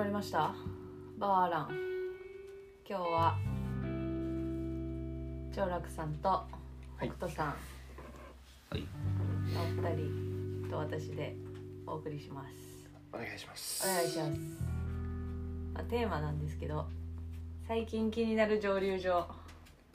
[0.00, 0.54] まりました。
[1.18, 1.68] バーラン。
[2.88, 3.36] 今日は
[5.54, 6.42] 長楽さんと
[7.02, 7.04] い。
[7.04, 7.46] 北斗さん。
[7.48, 8.86] はい。
[9.52, 9.96] のお二
[10.64, 11.36] 人と私で
[11.86, 12.54] お送りします。
[13.12, 13.86] お願いします。
[13.86, 14.30] お願いします、
[15.74, 16.86] まあ、テーマなんですけど
[17.68, 19.28] 最近気になる蒸留所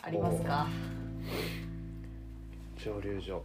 [0.04, 0.68] ありますか？
[2.78, 3.44] 蒸留所。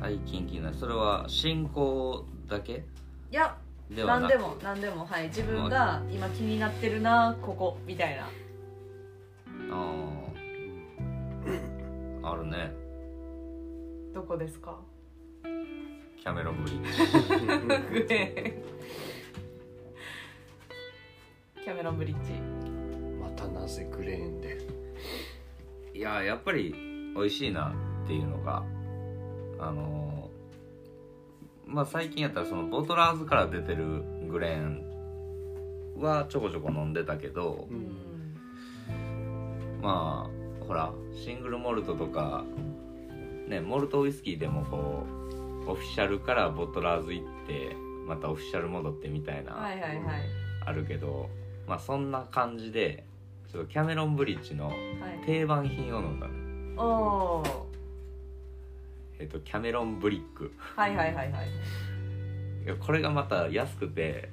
[0.00, 0.76] 最近気になる。
[0.76, 2.84] それは進行だけ？
[3.32, 3.56] いや
[3.90, 5.28] ではなでも何でもはい。
[5.28, 8.28] 自分が今気になってるなここみたいな。
[9.70, 10.06] あ
[12.22, 12.72] ああるね。
[14.12, 14.78] どこですか？
[15.42, 16.90] キャメロンブリッジ。
[17.90, 22.32] グレーンキャメロンブリッジ。
[23.22, 24.58] またなぜグレーンで？
[25.94, 26.74] いややっぱり
[27.14, 27.72] 美味しいな
[28.04, 28.64] っていうのが
[29.58, 30.15] あの
[31.66, 37.96] まあ最近やったらそのボトラーズから出てるグレーンはちょこちょこ飲んでたけど、うん。
[39.82, 40.92] まあほら
[41.24, 42.44] シングルモルトとか
[43.48, 45.04] ねモルトウイスキーでもこ
[45.66, 50.02] うオフィシャルからボトラーズ行ってまたオフィシャル戻ってみたいな、はいはいはい。
[50.64, 51.28] あるけど
[51.66, 53.04] まあそんな感じで
[53.52, 54.76] ちょっとキャメロンブリッジのはい。
[55.24, 56.32] 定番品を飲んだね
[56.76, 57.66] おー
[59.18, 60.52] えっとキャメロンブリック。
[60.76, 61.48] はいはいはいはい。
[62.64, 64.28] いやこれがまた安くて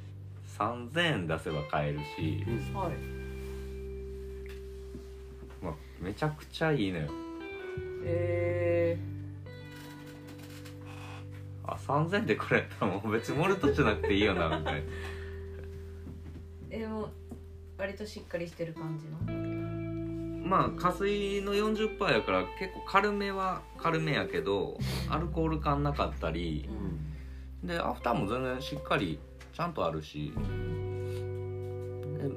[0.57, 2.93] 3000円出せば買えるし、はい。
[5.63, 7.09] まあ、めちゃくちゃいいのよ。
[8.05, 8.97] え
[11.65, 14.79] あ3000円でこれやったらもう別にモルトじゃなくていいよなみたいな。
[14.79, 14.83] ー、
[16.71, 17.09] えもう
[17.77, 19.52] 割としっかりしてる感じの？
[20.43, 24.77] まあ加水の40%やから結構軽めは軽めやけど
[25.09, 26.69] アルコール感なかったり
[27.63, 29.19] でアフターも全然しっかり
[29.53, 30.33] ちゃんとあるし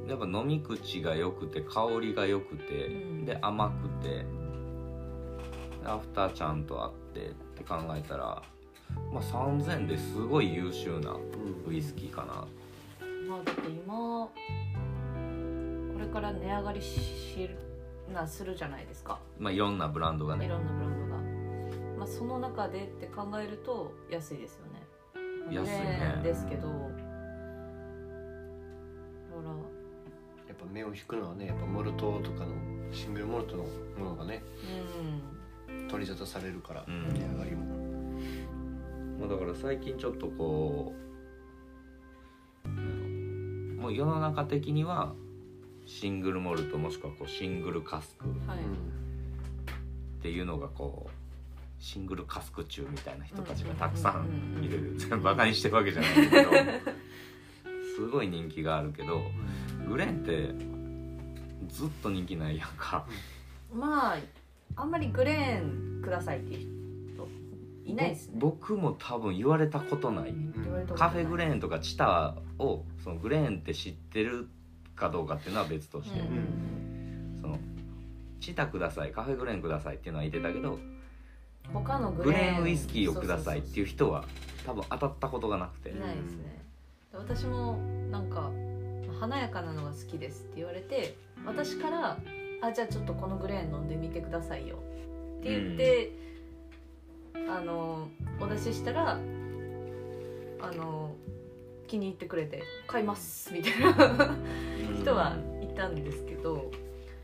[0.05, 3.25] でやっぱ飲み口が良くて香りが良くてうん。
[3.27, 4.25] で甘くてで
[5.85, 8.43] アフターちゃんとあってって考えたら、
[9.13, 11.17] まあ、3000円ですごい優秀な
[11.67, 12.47] ウイスキーかな。
[13.29, 14.29] まあだって今
[15.93, 17.51] これから値上がりし
[18.17, 19.21] なするじゃないですか。
[19.39, 20.47] まあ、いろんなブランドがね。
[20.47, 21.23] いろんなブランドが、
[21.99, 24.83] まあ、その中でって考えると安いですよね。
[25.51, 26.21] 安いね。
[26.23, 26.91] ですけどほ
[29.45, 29.51] ら。
[30.49, 32.55] やっぱ目を引くのはねやっぱモルトとかの
[32.91, 33.65] シングルモルトの
[33.99, 34.43] ものがね
[35.69, 35.89] うん。
[35.89, 37.13] 取り沙汰されるから、うん。
[37.13, 37.65] 値上がりも。
[39.21, 40.95] まあ、だから最近ちょっとこ
[42.65, 42.71] う
[43.81, 45.15] もう世の中的には
[45.87, 48.27] シングルモルトもしくはこうシングルカスク。
[48.51, 54.95] はい、っていうのがこうシングルカスク中みたいな人たちがたくさんいる。
[54.99, 56.51] 全然バカにしてるわけじゃないけど。
[57.97, 59.23] すごい人気があるけど
[59.89, 63.07] グレーンってずっと人気ないやんか。
[63.73, 64.19] まあ
[64.75, 67.29] あんまりグレーンくださいっていう人
[67.85, 68.35] いないですね。
[68.39, 70.35] ぼ僕も多分言われたことない。
[70.63, 74.49] 言われたことカフェグレーンーンとかチタをそのグレーンって知ってる
[74.97, 77.39] かどうかっていうのは別として、うん。
[77.41, 77.59] その
[78.41, 80.79] チタくださいカフェグレーンくださいっていうのは言ってたけど
[81.73, 84.25] 他のググレーンレーンウイスキーをくださいっていうう人は
[84.65, 85.91] 多分当たったことがなくて。
[85.91, 86.65] いないですね。
[87.13, 87.79] 私も
[88.11, 88.51] なんか
[89.19, 92.19] 華やかなのが好きですって言われて私から
[92.63, 94.77] 「あじゃあちょっとこのグレーン飲んでみてくださいよ」
[95.41, 96.13] って言って、
[97.49, 98.09] あの
[98.41, 101.15] お出ししたらあの
[101.87, 104.37] 気に入ってくれて「買います」みたいな。
[105.07, 106.71] 人はいたんですけど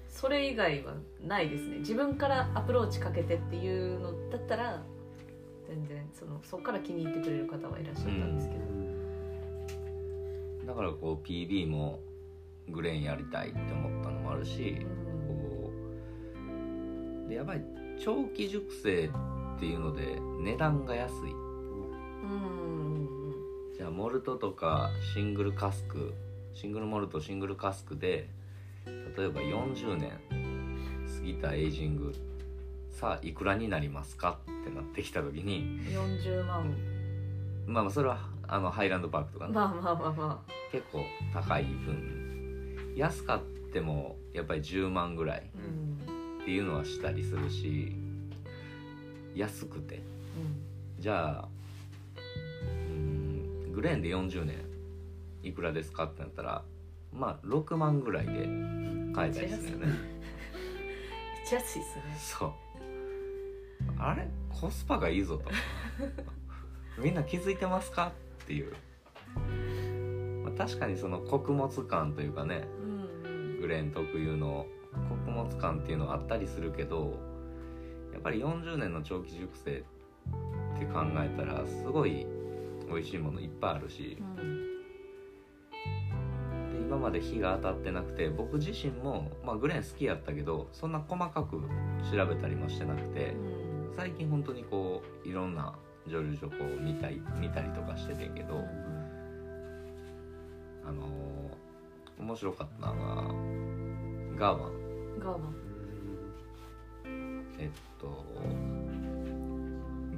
[0.08, 1.78] それ以外はないですね。
[1.78, 4.82] 自分からアプローチかけてっていうのだったら
[5.66, 8.54] 全然そのそこから気に入ってくれる方はいらっしゃったんですけ
[10.64, 12.00] ど、だからこう PB も
[12.68, 14.86] グレーンやりたいって思ったのもあるし
[15.26, 15.72] こ
[17.26, 17.62] うでやっぱり
[17.98, 19.10] 長期熟成
[19.56, 21.14] っていうので値段が安い。
[21.32, 22.81] うんうん
[23.82, 26.14] じゃあモルトとかシングルカスク
[26.54, 28.28] シングルモルトシングルカスクで
[28.86, 30.12] 例えば40年
[31.18, 32.14] 過ぎたエイジング
[32.92, 34.38] さあいくらになりますか？
[34.62, 36.72] ってなってきた時に40万
[37.66, 42.94] まあまあそれはあのハイランドパークとかね、まあまあまあま結構高い分。
[42.94, 43.42] 安かっ
[43.72, 47.96] てもやっぱり10万ぐらいあうんっていうのはしたりするし
[49.34, 50.00] 安くて。
[51.00, 51.61] じゃあうん
[53.72, 54.58] グレーンで40年
[55.42, 56.62] いくらですかってなったら
[57.12, 58.32] まあ6万ぐらいで
[59.14, 59.86] 買えたりするよね。
[59.86, 59.96] めっ
[61.48, 62.02] ちゃ安いっすね。
[62.18, 62.52] そう。
[63.98, 64.28] あれ？
[64.48, 65.50] コスパがいいぞと。
[67.02, 68.72] みんな気づいてますかっていう。
[70.44, 72.66] まあ確かにその穀物感というかね
[73.24, 74.66] うんグレーン特有の
[75.08, 77.14] 穀物感っていうのはあったりするけど
[78.12, 82.26] やっぱり40年の長期熟成って考えたらすごい
[82.92, 84.16] 美味しいものいっぱいあるし。
[84.20, 84.68] うん。
[86.72, 91.60] で今まで火が当たってなくて僕自身も、まあ、グレーン好きやったけどそんな細かく
[92.10, 93.94] 調べたりもしてなくてうん。
[93.96, 95.74] 最近本当にこういろんな
[96.06, 98.54] 蒸留所こう見たり見たりとかしててんけど、
[100.84, 101.32] あのー
[102.18, 103.00] 面白かったのが
[104.38, 105.18] ガーワン。
[105.18, 105.62] ガーマン。
[107.58, 108.24] えっと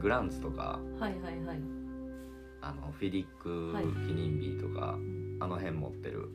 [0.01, 1.61] グランツとかはいはいはい
[2.67, 3.85] あのフィリックはい。
[3.85, 5.37] 記念日とか、うん。
[5.41, 6.31] あの辺持ってる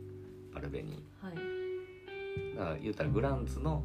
[0.56, 2.56] アルベニはい。
[2.56, 3.84] だから言うたらグランツの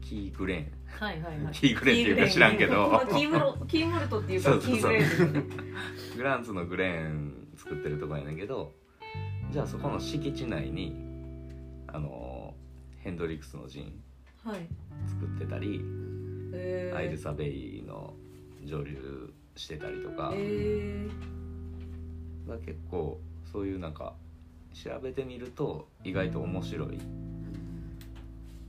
[0.00, 0.72] キーグレーン。
[0.88, 1.52] はいはいはい。
[1.54, 2.88] キーグレーンっていうか知らんけど。
[2.88, 8.72] まあキームロキーモルトっていうかキーグレーングランツのグレーン作ってるとこやねんけど
[9.50, 10.94] じゃあそこの敷地内に
[11.88, 12.54] あの
[12.98, 14.02] ヘンドリックスのジン
[14.44, 14.68] はい。
[15.06, 15.80] 作ってたり、
[16.52, 16.96] えー。
[16.96, 18.14] アイルサベイの
[18.64, 21.35] 蒸留してたりとか、えだ
[22.46, 23.20] が結構
[23.52, 24.14] そういうなんか
[24.72, 26.98] 調べてみると意外と面白い。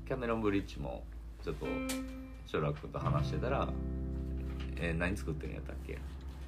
[0.08, 1.04] キャメロンブリッジも
[1.44, 1.66] ちょっと
[2.46, 3.68] ショラ君と話してたら
[4.80, 5.98] 「えー何作ってるんやったっけ？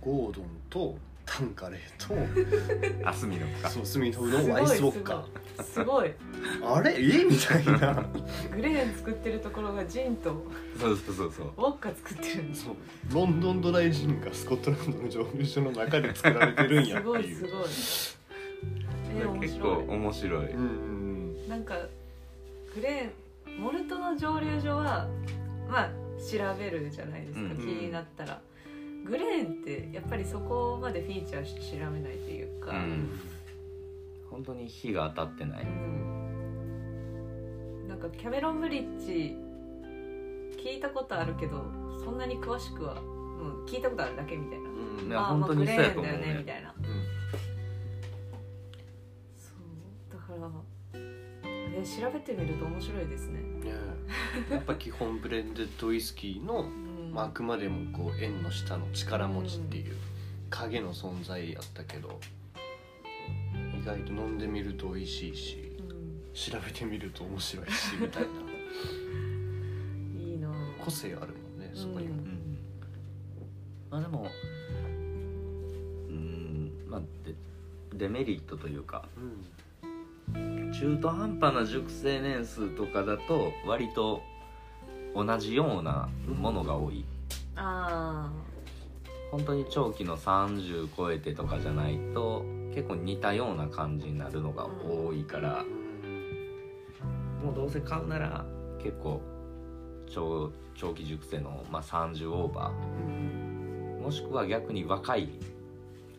[0.02, 0.98] ゴードンと
[1.31, 5.64] タンカレーあスミノフとかそうスミノフー、のアイスウォッカー。
[5.64, 6.12] すごい。
[6.64, 6.96] あれ？
[7.00, 7.24] え？
[7.24, 8.04] みたいな。
[8.56, 10.44] グレーン作ってるところがジンと
[10.80, 11.46] そうそうそうそう。
[11.46, 12.76] ウォッカ作ってるんですそう。
[13.14, 17.04] ロンドンドライジンがスコットランドの蒸留所の中で作られてるんやすっていう。
[17.04, 17.52] ごいすごい。
[19.20, 19.98] えー、面結構白い。
[19.98, 20.66] 面白い、うんう
[21.46, 21.76] んなんか
[22.76, 25.08] グレーンモルトの蒸留所は
[25.70, 25.90] まあ
[26.20, 27.58] 調べるじゃないですか、うん。
[27.58, 28.42] 気になったら
[29.06, 33.10] グレーンってやっぱりそこまでフィーチャーして調べないというか、うん。
[34.30, 35.63] 本当に火が当たってない。
[35.63, 36.19] うん。
[37.88, 39.36] なんかキャメロンブリッジ
[40.63, 41.63] 聞いたことあるけど
[42.04, 43.04] そんなに詳しくは、う
[43.63, 45.07] ん、聞いたことあるだけみたいな、うん。
[45.07, 46.74] いやああまあグレーンだよねみたいな。
[46.78, 46.86] うん。
[49.36, 50.12] そう。
[50.12, 50.50] だから
[51.75, 53.74] え調べてみると面白いですね、ね
[54.52, 54.54] え。
[54.54, 59.96] やっぱ基本ブレンデッドウイスキーの、うんまあ、あくまでもこう縁の下の力持ちっていう
[60.50, 62.20] 影の存在やったけど
[63.82, 66.22] 意外と飲んでみると美味しいしうん。
[66.34, 68.30] 調べてみると面白いしみたいな。
[70.22, 70.50] いいな
[70.84, 72.58] 個性あるもんねそこにも、うんうん
[73.90, 74.30] まあでも
[76.08, 77.36] うんまあデ
[77.96, 79.46] デメリットというかうん。
[80.72, 84.22] 中途半端な熟成年数とかだと割と
[85.16, 87.04] 同じようなものが多い。
[87.56, 88.32] あ
[89.32, 95.64] 本当に長期の30超えてとかじゃないと結構似たような感じになるのが多いから、
[97.44, 98.46] もうどうせ買うなら
[98.82, 99.22] 結構
[100.08, 104.02] 長長期熟成の、まあ、30オーバー。
[104.02, 105.30] もしくは逆に若い。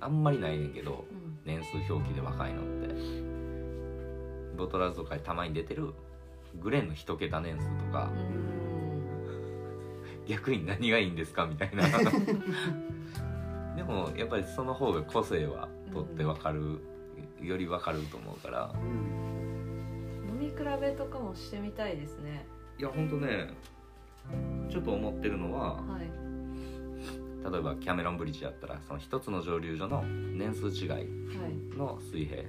[0.02, 1.38] あんまりないねんけどうん。
[1.44, 3.30] 年数表記で若いのって。
[4.56, 5.94] ボトラーズとかにたまに出てる
[6.60, 8.10] グレーンの一桁年数とか
[10.30, 11.82] 逆に何がいいんですかみたいな。
[13.76, 16.78] でもやっぱりその方が個性はとってわかる、
[17.42, 18.72] よりわかると思うから。
[18.78, 22.46] 飲み比べとかもしてみたいですね。
[22.78, 23.52] いやほんとね
[24.70, 26.08] ちょっと思ってるのははい。
[27.52, 31.06] 例えばキャメロンブリッジやったらその一つの蒸留所の年数違いはい
[31.76, 32.44] の水平。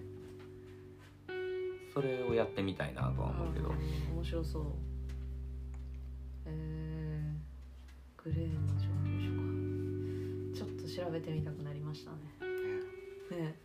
[1.94, 3.72] それをやってみたいなとは思うけど、ん
[4.14, 4.64] 面白そう。
[6.46, 6.81] えー、
[8.24, 12.18] グレーの蒸留所かちょっと調べてみたくなりましたね。
[13.32, 13.56] ね。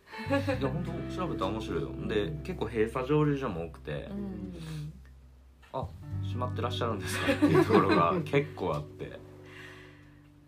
[0.59, 1.91] いや本当調べたら面白いよ。
[2.07, 3.91] で結構閉鎖蒸留所も多くて。
[4.11, 4.53] うんうん
[5.73, 5.85] あ
[6.23, 9.05] 閉まってらっしゃるんですかっていうところが 結構あって。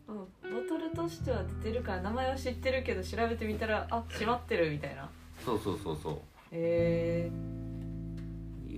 [0.07, 5.07] うんうんボトルとしては出てるから名前は知ってるけど調べてみたらあ閉まってるみたいな
[5.45, 6.17] そうそうそうそう
[6.51, 7.29] え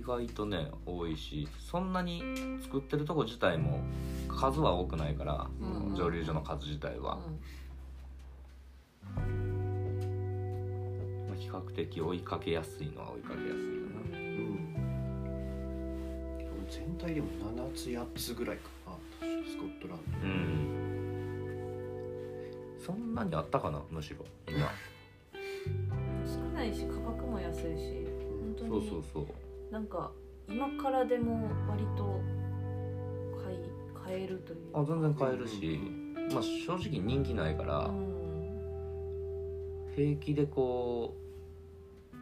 [0.02, 2.24] 意外とね多いしそんなに
[2.60, 3.78] 作ってるとこ自体も
[4.28, 5.94] 数は多くないから、うんうん。
[5.94, 7.20] 蒸留所の数自体ー、は、
[9.14, 9.22] ま
[11.32, 13.54] あ比較的追いかけやすいのは追いかけやすいよ
[14.10, 14.74] な、うん。
[16.68, 18.94] 全体でも7つ8つぐらいかな
[19.48, 20.82] スコットランうん。
[22.84, 24.68] そんなにあったかなむしろ今。
[26.26, 28.04] 少ないし価格も安いし
[28.40, 28.70] 本当に。
[28.90, 30.12] そうそうそうなんか
[30.50, 32.20] 今からでも割と
[33.42, 33.58] 買い
[34.04, 35.80] 買えるというあ全然買えるし、
[36.30, 38.12] まあ正直人気ないから、うん。
[39.96, 41.16] 平気でこ
[42.12, 42.16] う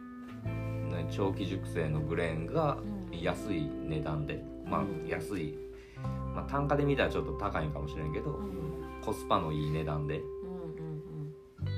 [1.13, 2.77] 長期熟成のグレーンが
[3.11, 3.19] うん。
[3.21, 5.05] 安い値段でまあうん。
[5.05, 5.57] 安い、
[6.33, 9.01] まあ、単価で見たらちょっと高いんかもしれんけど、うん。
[9.03, 10.23] コスパのいい値段でうん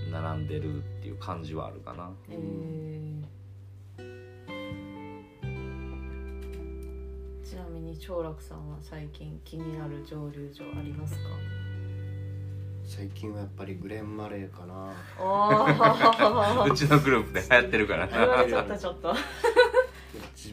[0.05, 2.11] うん並んでるっていう感じはあるかな。
[2.29, 3.22] うんへー
[7.53, 11.19] ちなみに長楽さんは最近気になる蒸留所ありますか？
[12.83, 14.91] 最近はやっぱりグレン・マレーかな。
[15.19, 18.07] お うちのグループで流行ってるから。
[18.07, 19.13] 言わなれちゃったちょっと。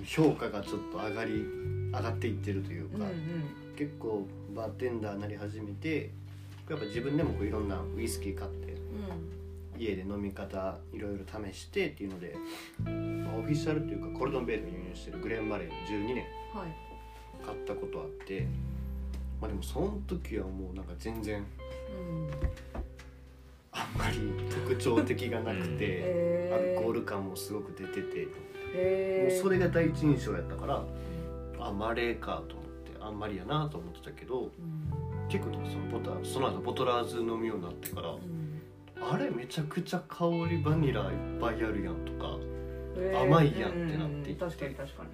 [0.04, 1.32] 評価がちょっと上がり
[1.90, 3.76] 上がっていってるというか、うんうん。
[3.76, 6.10] 結構バーテンダーになり始めて
[6.68, 8.76] やっぱ自分でもこういろんなウイスキー買って
[9.78, 12.36] 家で飲み方いろいろ試してっていうので、
[12.84, 16.26] まあオフィシャルというかコルドンベールに輸入してるグレン・マレーの12年。
[16.52, 16.89] はい
[17.44, 18.46] 買ったことあって
[19.40, 22.30] まあでもその時はもうなんか全然うん。
[23.72, 26.54] あんまり特徴的がなくて、 へー。
[26.54, 28.28] アルコール感もすごく出てて、
[28.74, 29.32] へー。
[29.32, 30.84] もうそれが第一印象やったから
[31.60, 34.50] あマレーかと思ってあんまりやなと思ってたけどうん。
[35.28, 38.60] 結構そのボタその後ボトラーズ飲むようになってから、うん。
[39.00, 42.36] あれめちゃくちゃ香りバニラいっぱいあるやんとか
[42.96, 43.22] へー。
[43.22, 44.44] 甘いやんってなっていって。
[44.44, 44.50] うん。
[44.50, 45.08] 確かに確かに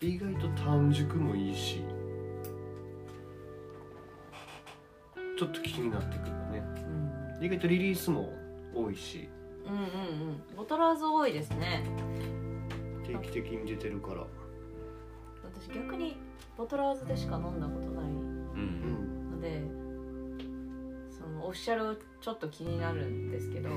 [0.00, 1.82] 意外と短熟もいいし
[5.38, 6.62] ちょっと気になってくるね。
[7.38, 7.44] うん。
[7.44, 8.32] 意外とリリースも
[8.74, 9.28] 多いし。
[9.66, 9.82] うんうんう
[10.32, 10.56] ん。
[10.56, 11.84] ボトラーズ多いですね。
[13.06, 14.24] 定期的に出てるから。
[15.44, 16.16] 私逆に
[16.56, 19.30] ボトラーズでしか飲んだことないうん。
[19.30, 19.62] ので
[21.10, 23.68] そのオフィシャルちょっと気になるんですけど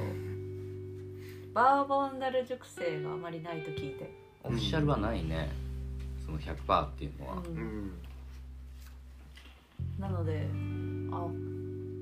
[1.54, 5.50] バーボンダル熟成があまりないと聞いて、オフィシャルはないね
[6.30, 7.58] その100%っていうのは、うん。
[7.58, 7.92] うん。
[9.98, 10.48] なので
[11.12, 11.28] あ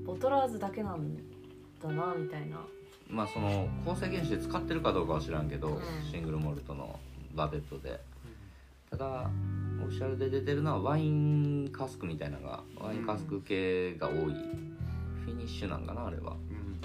[0.04, 1.16] ボトラーズだけなん
[1.82, 2.58] だなみたいな。
[3.08, 5.82] まあその構成原子で使ってるかどうかは知らんけど、うん。
[6.10, 6.98] シングルモルトの
[7.34, 7.98] バベットで。
[8.90, 9.30] ただ
[9.82, 16.32] オフィシャルで出てるのはワインカスクみたいなのがワインカスク系が多い、フィニッシュなんかなあれは。
[16.32, 16.80] うん。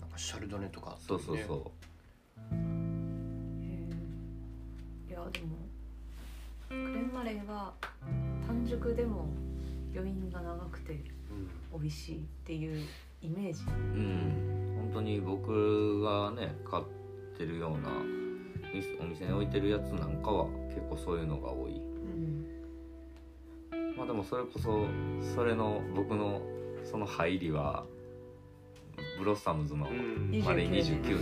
[0.00, 0.90] なんかシャルドネとか。
[0.90, 1.38] あったそうそう。
[1.46, 1.72] そ
[2.52, 2.56] へ
[5.08, 5.61] えいやでも
[6.72, 7.74] クレンマレーは
[8.46, 9.26] 短熟でも
[9.94, 10.94] 余韻が長くて
[11.72, 11.80] うん。
[11.80, 12.86] 美味しいっていう
[13.20, 13.62] イメージ。
[13.66, 14.74] ううん。
[14.76, 16.84] 本当に僕がね買っ
[17.36, 17.90] てるような
[18.74, 21.72] 店お店に置いてるやつなんかは結構そういうのが多い。
[21.72, 22.46] うん。
[23.96, 24.86] まあでもそれこそ
[25.34, 26.42] それの僕の
[26.84, 27.84] その入りは
[29.18, 30.30] ブロッサムズのうん。
[30.30, 30.84] 29マレー年。
[30.84, 31.16] 29年。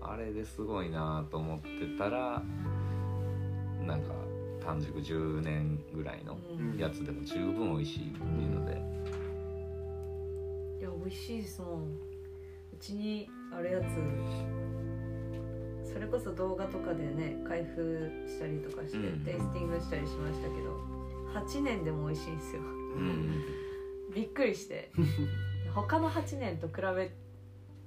[0.00, 0.12] うん。
[0.12, 2.42] あれですごいなと思ってたら
[3.86, 4.12] なんか
[4.64, 6.76] 短熟10年ぐらいのうん。
[6.76, 8.72] やつでも十分美味しいっていうので。
[10.80, 11.84] いや美味しいですもん。
[12.72, 13.84] うちにあるやつ。
[15.92, 19.20] それこそ動画とかでね開封したりとかして、うん。
[19.24, 20.78] テイスティングしたりしましたけど
[21.34, 22.62] 8年でも美味しいんですよ。
[22.62, 22.64] う
[22.98, 23.42] ん。
[24.14, 24.90] びっくりして。
[25.74, 27.12] 他の8年と比べ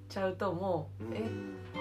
[0.08, 1.14] ちゃうともう、うん。
[1.14, 1.30] え？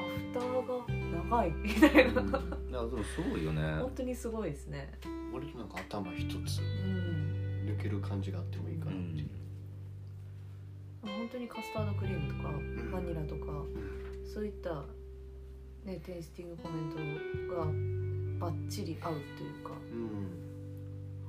[0.08, 1.50] アフターが長い。
[1.52, 3.62] みたいないやでもすごいよね。
[3.80, 4.92] 本当にすごいですね。
[5.32, 7.66] 割となんか頭一つうん。
[7.66, 9.28] 抜ける感じがあってもいいかなっていう、
[11.02, 12.90] 本当にカスタードクリームとかん。
[12.90, 14.26] バニラとかうん。
[14.26, 14.84] そういった、
[15.84, 16.96] ね、テイスティングコメント
[17.54, 17.66] が
[18.46, 20.30] バッチリ合うというかうん。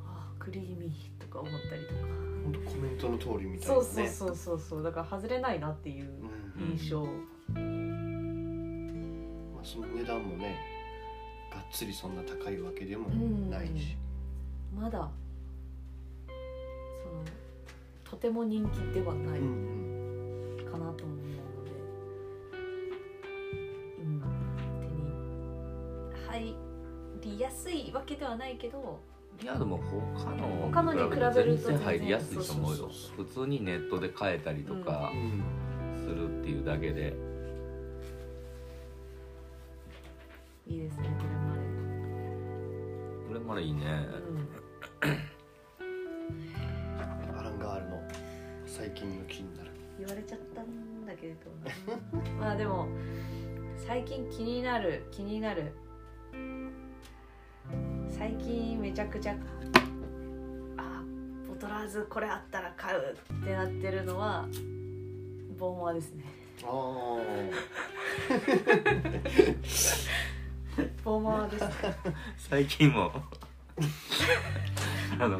[0.05, 1.99] あークリーミーとか思ったりとか、
[2.43, 4.07] 本当コメントの通りみたいそうなね。
[4.07, 6.09] そうそうそうそうだから外れないなっていう
[6.57, 6.77] うん。
[6.77, 7.13] 印象、まあ、
[9.69, 10.55] その値段もね
[11.53, 13.07] がっつりそんな高いわけでも
[13.51, 13.95] ないし、
[14.75, 15.11] まだ
[16.27, 17.23] その
[18.03, 20.65] とても人気ではないうんうん。
[20.65, 21.71] かなとも思うので、
[23.99, 24.23] うん、
[26.33, 26.55] 手に入
[27.35, 28.99] りやすいわけではないけど。
[29.41, 32.89] いやでも他の他のに比べると全然入りやすいと思うよ。
[33.15, 35.43] 普通にネットで買えたりとかうん。
[36.03, 37.13] するっていうだけで、
[40.69, 41.09] いいですね。
[41.19, 41.25] こ
[43.27, 43.85] これまでいいね。
[43.85, 44.11] れまで、
[45.81, 45.85] う
[47.33, 47.99] ん、アランガールの
[48.67, 49.71] 最近の気になる。
[49.97, 51.49] 言われちゃったんだけれど。
[52.37, 52.87] なまあでも
[53.77, 55.73] 最近気になる気になる。
[58.07, 59.35] 最近めちゃくちゃ
[60.77, 61.03] あ
[61.47, 64.47] ボトラーズこれあったら買うってなってるのは
[65.57, 66.25] ボーマーですね。
[66.63, 67.17] あ
[71.03, 71.63] ボーマーです。
[71.63, 71.95] ね
[72.37, 73.11] 最近も。
[75.19, 75.39] あの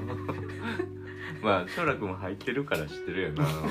[1.41, 3.43] まあ翔楽も入ってるから知ってるよな。
[3.47, 3.69] あの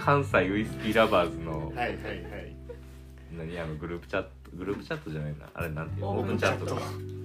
[0.00, 1.72] 関西ウイスキーラバーズの。
[1.74, 2.56] あはいはいはい。
[3.36, 5.46] 何あのグループチャットグループチャットじゃないな。
[5.54, 6.10] あれなんていうの？
[6.10, 6.66] オープンチャット。
[6.66, 6.82] トか。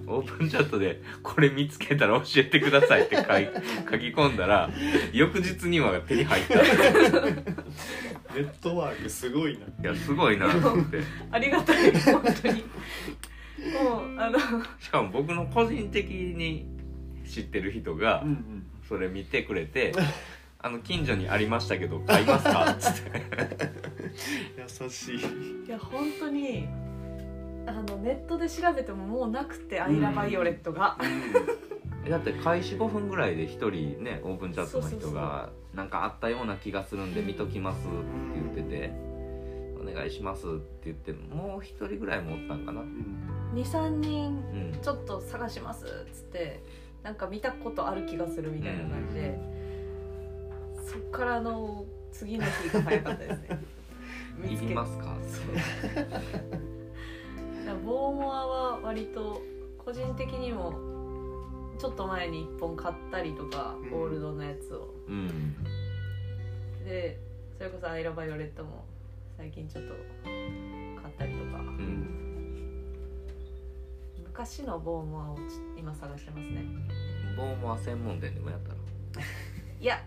[0.08, 3.48] オープンチャットでこれ見つけたら教えてくださいって書い
[3.92, 4.68] 書き込んだら
[5.12, 6.56] 翌日には手に入った。
[6.56, 9.90] いネットワークすごいな。
[9.92, 11.02] やすごいなと思って。
[11.32, 12.64] ありがたい本当に
[14.80, 16.68] しかも僕の個人的に
[17.28, 19.94] 知ってる人がんそれ見てくれて
[20.62, 23.24] 「あの近所にありましたけど買いますか?」っつって
[24.84, 25.18] 優しい。
[25.68, 26.68] いや本当に
[27.66, 30.98] あのネットで調べてももうなくて「アイラ・バイオレットが」
[32.10, 37.96] だって開始5分ぐらいで1人ねオープンチャットの人が「なんかあったような気がするんで見ときます」って
[38.56, 38.92] 言ってて
[39.80, 40.50] 「お願いします」っ
[40.82, 42.82] て言ってもう1人ぐらいもおったんかな
[43.54, 44.80] 23人うん。
[44.82, 46.62] ちょっと探しますっつって
[47.04, 49.40] なんか見たことある気がするみたいな感じで、
[50.86, 53.60] そっからの次の日が早かったですね。
[54.50, 55.16] いりますか？
[55.24, 55.46] そう。
[57.86, 59.42] ボーモアは割と
[59.78, 60.74] 個人的にも
[61.78, 63.90] ちょっと前に1本買ったりとか、うん。
[63.90, 64.94] ゴールドのやつを。
[65.08, 65.56] うん。
[66.86, 67.20] で
[67.58, 68.86] それこそ「アイラ・バイオレット」も
[69.38, 69.94] 最近ちょっと
[71.02, 71.60] 買ったりとか。
[71.60, 72.29] うん
[74.40, 75.38] 昔のボーモアを
[75.78, 76.64] 今探してますね。
[77.36, 78.76] ボーモア専門店でもやったら
[79.82, 80.02] いや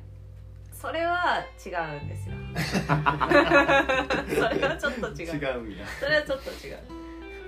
[0.72, 2.36] それは違うんですよ。
[2.56, 5.34] それはちょっと違う。
[5.34, 5.86] 違うんや。
[6.00, 6.78] それはちょっと違う。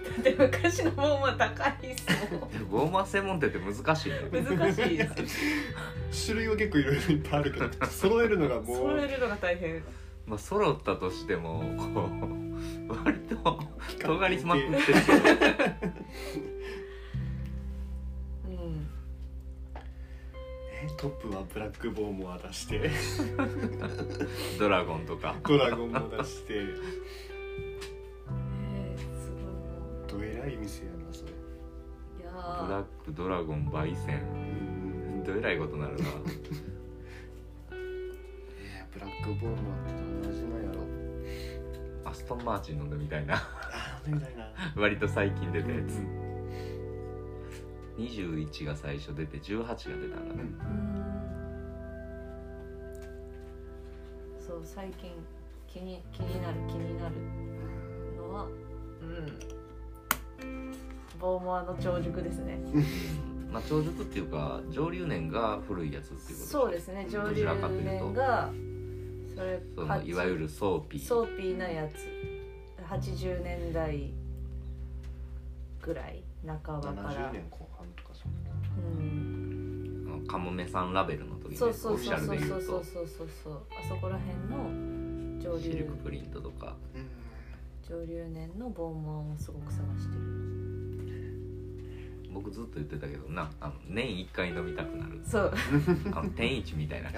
[0.05, 2.50] だって昔のボーモア高いっすもん。
[2.53, 4.19] でもボーモア専門店って難しいね。
[4.31, 8.76] 難しいです種類は結構いろいろいっぱいあるけど揃えるのがもう。
[8.76, 9.83] 揃えるのが大変
[10.26, 11.61] まあ揃ったとしても
[11.95, 12.09] こ
[12.88, 13.61] う割と
[14.00, 14.78] 尖りまくってる。
[18.47, 18.87] うん。
[20.73, 22.91] えトップはブラックボーモア出して。
[24.58, 25.34] ドラゴンとか。
[25.47, 26.54] ドラゴンも出して。
[26.54, 29.43] えー、すごい。
[29.43, 31.32] もどえらい店やなそれ。
[31.32, 31.34] う
[32.21, 32.30] いや
[32.67, 34.23] ブラックドラゴン焙煎。
[34.23, 34.25] う
[35.21, 35.25] ん。
[35.25, 36.04] どえらいことになるな。
[37.73, 40.14] えーブラックボーモアってどんな。
[40.14, 40.14] 味なんやろ
[42.15, 43.35] アストンマーチン飲んでみたいな。
[43.35, 44.49] あーみたいな。
[44.81, 45.99] 割と最近出たやつ。
[47.99, 48.05] うん。
[48.05, 50.41] 21が最初出て18が出たんだね。
[50.41, 50.45] う
[54.39, 54.39] ん。
[54.39, 55.11] そう最近
[55.67, 57.17] 気に気になる気になる
[58.17, 58.49] のはう
[60.47, 60.73] ん。
[61.19, 62.61] ボーモアの長熟ですね。
[63.50, 67.09] まあ長熟っていうか蒸留年が古いやつっていうことそうですね。
[67.10, 67.45] 蒸留
[67.83, 68.53] 年が
[69.34, 71.94] それそのいわゆる soapy。soapy なやつ。
[72.88, 74.12] 80年代
[75.82, 77.30] ぐらい半ばから。
[77.30, 78.50] 70年後半とかそんな。
[78.76, 80.06] うん。
[80.08, 82.66] あのカモメさんラベルの時ねそうそうオフィシャルそうそうで言うと。
[82.66, 83.62] そうそうそうそうそう。
[83.70, 86.76] あそこら辺の上シル流クプリントとか。
[87.87, 90.64] 蒸留年のボーモアをすごく探してる
[92.34, 95.23] 僕ずっと言ってたけどなあの年1回飲みたくなる。
[95.25, 95.54] そう。
[96.12, 97.10] あの天一みたいな。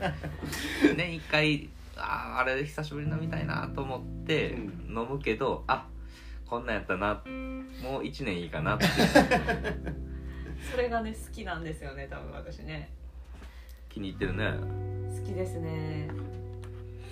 [0.96, 4.56] 年1回あーあれ久しぶりに飲みたいなと思ってう
[4.88, 5.86] 飲むけど、あ
[6.46, 7.22] こんなんやったな
[7.82, 8.86] もう1年いいかなって。
[10.72, 12.90] それがね好きなんですよね多分私ね。
[13.90, 14.54] 気に入ってるね。
[15.18, 16.08] 好きですね。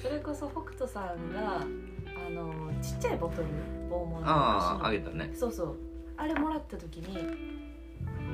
[0.03, 3.49] それこそ北斗さんがあのちっちゃいボトル
[3.89, 5.29] ボーモアのあああ昔げたね。
[5.29, 7.17] のそうそうあれもらった時に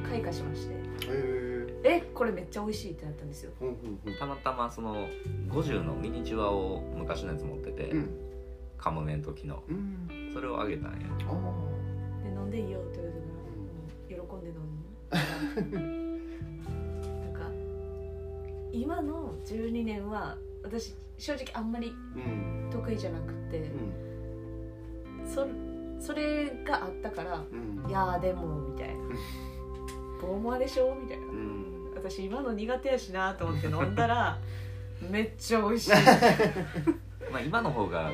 [0.08, 0.78] 開花しましてへ
[1.82, 3.52] ええこれめっちゃ美味しいってなったんですよ。
[3.60, 4.14] うんうんうん。
[4.18, 5.08] たまたまその
[5.48, 8.10] 50のミニチュアを昔のやつ持ってて、うん。
[8.76, 9.62] カモメの時の。
[9.68, 10.30] うん。
[10.32, 10.98] それをあげたんや。
[11.26, 11.32] あ
[12.22, 13.24] で飲んでいいよって言われたか
[14.18, 14.66] ら、うん喜んで飲む
[17.24, 17.50] なんか
[18.72, 21.94] 今の12年は私正直あんまり
[22.70, 23.62] 得意じゃなくてう
[25.22, 25.26] ん。
[25.26, 25.46] そ
[26.00, 27.88] それがあったからうん。
[27.88, 28.94] いやーでもみたいな。
[30.20, 31.24] ボーモアでしょみたいな。
[31.26, 31.92] うん。
[31.94, 34.38] 私今の苦手やしなと思って飲んだら
[35.10, 35.90] めっちゃ美味しい、
[37.30, 38.10] まあ今の方が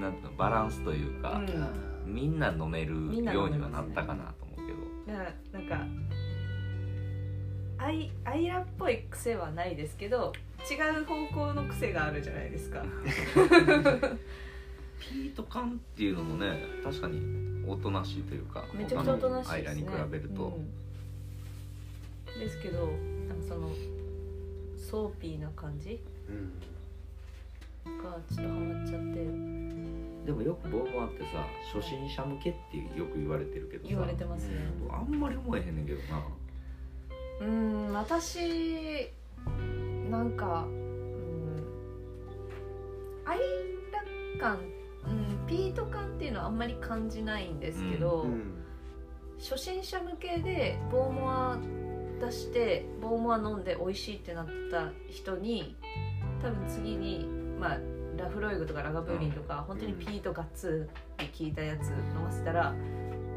[0.00, 1.62] なんていうのバランスというか、うん。
[1.62, 1.70] あ
[2.06, 3.60] みんな飲めるみんな飲めますね。
[3.60, 4.72] ようにはなったかなと思うけ
[5.12, 5.86] ど、ななんか
[7.78, 10.32] アイアイラっぽい癖はないですけど
[10.70, 12.84] 違う方向の癖があるじゃないですか
[15.00, 17.20] ピート感っていうのもね確かに
[17.66, 19.86] おとなしいというかめちゃくちゃおとなしい他のアイですね。
[19.86, 22.40] ラに比べると、うん。
[22.40, 22.86] ですけど
[23.28, 23.70] なんかその
[24.90, 25.98] soapy な感じ？
[26.28, 26.52] うん。
[28.02, 29.14] がちょっとハマっちゃって。
[30.26, 33.88] でもよくボーモアってさ初心者向けってよく言われてるけどさ。
[33.88, 34.56] 言われてますね。
[34.90, 36.22] あんまり思えへんねんけどな。
[37.40, 39.10] うん私
[40.10, 41.64] なんかうん
[43.24, 43.38] アイ
[43.92, 44.04] ラ
[44.38, 44.58] 感、
[45.06, 48.60] うん、ピート感っていうのはあんまり感じないんですけど、うん
[49.40, 51.58] 初心者向けでボーモア
[52.20, 55.76] 出してボーモア飲んで美味しいってなった人に
[56.42, 57.26] 多分次に
[57.58, 57.78] まあ
[58.18, 62.74] ラフロイグとかラガブーリンとか、本当にピートガッツって効いたやつ飲ませたら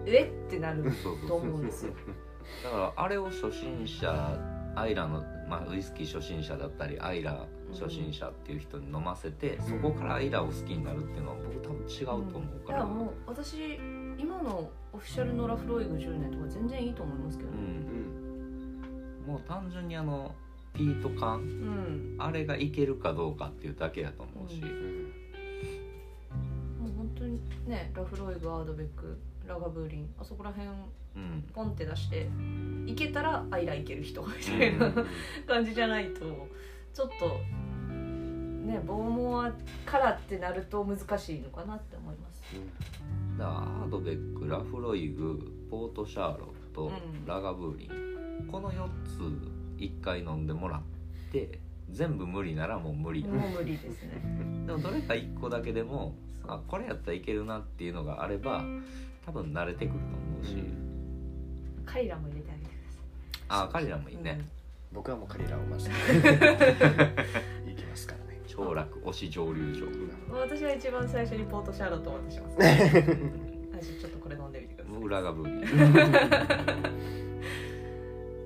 [0.06, 0.91] えってなる
[1.26, 1.93] と思うんですよ。
[2.65, 4.38] だからあれを初心者
[4.76, 13.76] アイラの、まあ、ウイスキー初心者だったりアイラ初心者っていう人に飲ませて、そこからアイラを好きになるっていうのは僕多分違うと思うから、だからもう私
[14.18, 17.60] 今のオフィシャルのラフロイグ10年とか全然いいと思いますけどうね。
[17.60, 20.34] ん、もう単純にあの
[20.74, 24.70] ピート感うん、あれがいけるかどうかっていうだけやと思うし、うん。
[24.70, 25.14] うん
[26.84, 30.68] もう本当にねラフロイグアードベックラガブーリンあそこら辺
[31.16, 31.44] うん。
[31.54, 32.28] ポンって出して
[32.88, 35.08] いけたらアイラいける人みたいな、うん。
[35.48, 36.48] 感じじゃないと
[36.94, 37.40] ちょっと
[38.68, 39.52] ねボーモア
[39.86, 42.44] からってなると難しいのかなって思います。
[43.38, 47.26] だからアードベックラフロイグポートシャーロット、うん。
[47.26, 49.20] ラガブーリンこの4つ
[49.82, 50.82] 1回飲んでもらっ
[51.32, 53.24] て全部無理ならもう無理。
[53.24, 54.22] だ、もう無理ですね。
[54.68, 56.16] でもどれか1個だけでも
[56.48, 58.64] あこれやったらいけるなっていうのがあれば
[59.26, 60.58] 多分慣れてくると思うし、
[61.86, 62.74] カイラも入れてあげてく
[63.50, 64.62] あ彼らもいいださい。
[64.94, 65.96] ね、僕はもうカリラをまず 行
[67.76, 68.40] きますからね。
[68.46, 69.86] 長楽推し蒸留所。
[69.86, 73.06] うん私は一番最初にポートシャーロットを渡します、ね。
[73.74, 74.96] 私ちょっとこれ飲んでみてください。
[75.02, 75.62] 裏がブーリン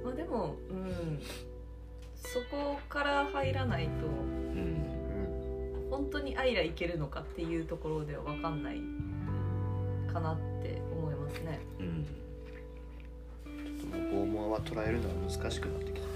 [0.04, 1.20] まあでも、うん、
[2.16, 4.16] そこから入らないとうんう
[5.86, 8.82] ん本当にアイラいけるのかっていうところでは分かんない
[10.12, 11.60] かなって思いますね。
[11.80, 12.06] うん。
[13.78, 16.07] ちょっともうボーモアは捉えるのは難しくなってきた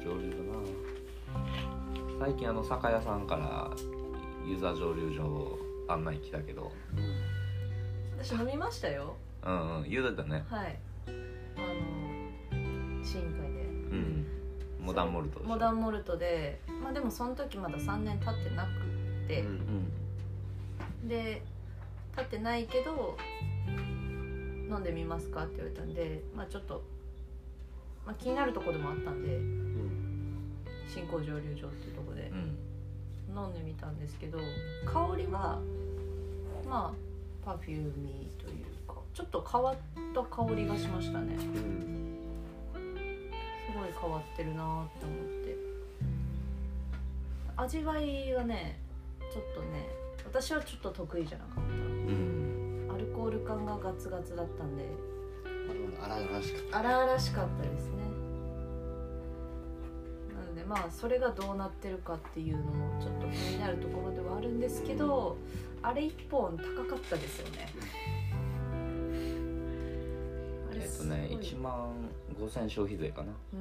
[0.00, 0.36] になってる蒸留だ
[2.18, 2.26] な。
[2.26, 3.70] 最近あの酒屋さんから
[4.46, 5.58] ユーザー蒸留所
[5.88, 6.72] 案内来たけど。
[8.18, 9.16] 私飲みましたよ。
[9.42, 10.44] うんうん言うてたね。
[10.48, 10.78] はい。
[11.06, 11.10] あ
[12.56, 13.60] の試飲会で。
[13.90, 14.26] うん
[14.80, 18.70] モダンモルトモダンモルトで、まあでもその時まだ3年経ってなく
[19.28, 19.92] て、うん
[21.08, 21.42] で
[22.16, 23.16] 経ってないけど
[24.70, 26.82] 飲んでみますかって言われたんで、まあちょっと、
[28.06, 29.36] まあ、気になるとこでもあったんで。
[29.36, 29.69] うん
[30.92, 32.56] 新興蒸留所っていうとこでうん。
[33.36, 34.38] 飲んでみたんですけど
[34.84, 35.60] 香りは
[36.68, 39.76] まあパフューミーというかちょっと変わっ
[40.14, 41.36] た香りがしましたね。
[41.38, 42.18] すうん。
[43.72, 45.56] ごい変わってるなーって思って。
[47.56, 48.78] 味わいがね
[49.32, 49.88] ちょっとね
[50.24, 51.60] 私はちょっと得意じゃなかった。
[51.60, 52.90] うん。
[52.92, 54.84] アルコール感がガツガツだったんで。
[56.02, 56.78] 荒々しかった。
[56.78, 57.99] 荒々しかったですね
[60.70, 65.36] まあそれがどうなってるかっていうのもちょっと気になるところではあるんですけど、
[65.82, 67.66] あれ一本高かったですよね。
[70.72, 71.44] えっとねすごい。
[71.44, 71.90] 1万
[72.38, 73.32] 5000消費税かな。
[73.52, 73.60] うん。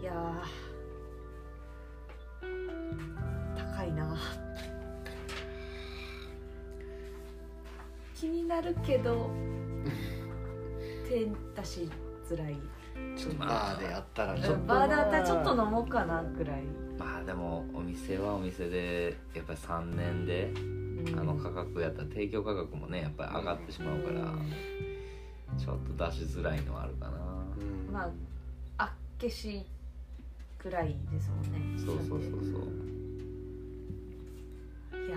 [0.00, 2.46] いやー
[3.76, 4.16] 高いな。
[8.14, 9.28] 気になるけど
[11.06, 11.30] 手出
[11.66, 11.90] し
[12.26, 12.56] づらい
[13.16, 14.66] ちょっとバーであったらちょっとうん。
[14.66, 16.62] バーだったらちょっと飲もうかなぐらい、
[16.98, 21.18] まあでもお店はお店でやっぱり3年でうん。
[21.18, 24.34] あの価格やったら提供価格もねやっぱり上がってしまうから
[25.58, 27.12] ちょっと出しづらいのはあるかな。
[27.58, 27.92] うん。
[27.92, 28.10] まあ
[28.78, 29.64] あっけし
[30.62, 31.78] ぐらいですもんね。
[31.78, 32.36] そうそうそうそ
[34.98, 35.06] う。
[35.06, 35.16] いや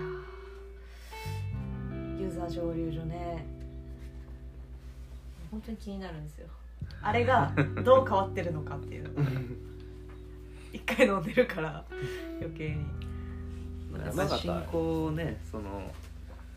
[1.90, 2.20] ー。
[2.20, 3.46] ユーザー蒸留所ね。
[5.50, 6.48] 本当に気になるんですよ
[7.02, 7.52] あれが
[7.84, 9.04] どう変わってるのかっていう。
[9.12, 9.30] のが
[10.72, 11.84] 一回飲んでるから
[12.40, 12.84] 余計に。
[14.14, 15.90] まあ進行ねその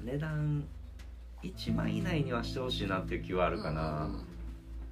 [0.04, 0.64] 値段
[1.44, 4.10] 1万以内にはしてほしいなっていう気はあるかな、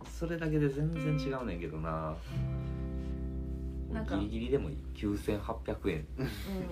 [0.06, 2.16] それだけで全然違うねんけどな。
[3.92, 4.78] なんかギリギリでもいい。
[4.96, 6.06] 9800円。
[6.18, 6.24] う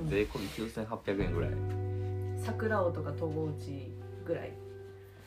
[0.06, 0.10] ん。
[0.10, 1.52] 税込み9800円ぐらい。
[2.38, 3.92] 桜尾とか東郷地
[4.26, 4.52] ぐらい。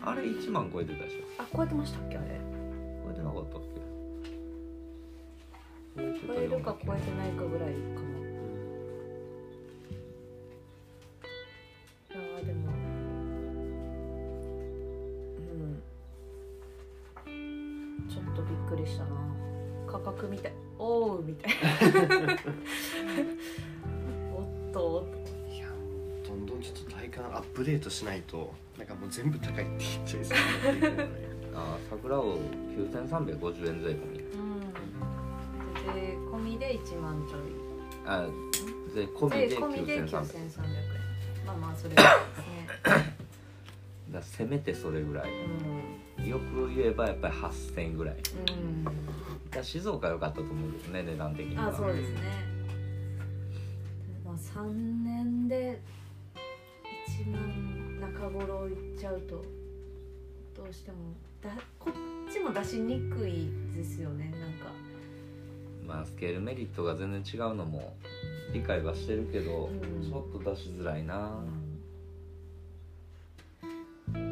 [0.03, 1.43] あれ1万超えてたでしょ。
[1.43, 2.41] あ超えてましたっけあれ
[3.07, 3.81] 超えてなかったっけ？
[6.27, 8.07] 超えるか超えてないかぐらいかな。
[12.11, 12.59] いやーでも
[15.37, 18.09] うん。
[18.09, 19.11] ちょっとびっくりしたな。
[19.87, 21.53] 価格みたいおうみたい
[22.27, 22.35] な。
[24.37, 24.97] おっと。
[24.97, 25.17] おっと
[25.55, 25.69] いや
[26.27, 32.39] どんどんちょっと体感アップデートしないとなんかもう全部高いって言っちゃいそうになっていくのであ桜を
[32.77, 34.19] 9350円税込み。
[34.19, 34.61] うん。
[35.95, 37.41] 税込みで1万ちょい。
[38.05, 38.27] あ
[38.95, 41.47] 税込み税で込みで9300 9300円。
[41.47, 42.17] まあまあそれぐらい
[44.13, 45.31] だせめてそれぐらい。
[45.31, 45.63] です
[46.23, 48.17] ねよく言えばやっぱり8000円ぐらい。
[48.17, 48.85] うん、
[49.51, 51.69] だ静岡良かったと思うけどね値段的にうん、は。
[51.69, 52.21] あそうですね。
[54.25, 55.81] まあ3年で
[57.25, 59.43] 1万中頃いっちゃうと
[60.55, 60.97] どうしても
[61.43, 61.95] だこっ
[62.33, 64.67] ちも出しにくいですよねなんか。
[65.87, 67.97] まあスケールメリットが全然違うのも
[68.53, 69.81] 理解はしてるけど、うん。
[70.03, 71.41] ちょっと出しづらいな、
[74.13, 74.23] びっ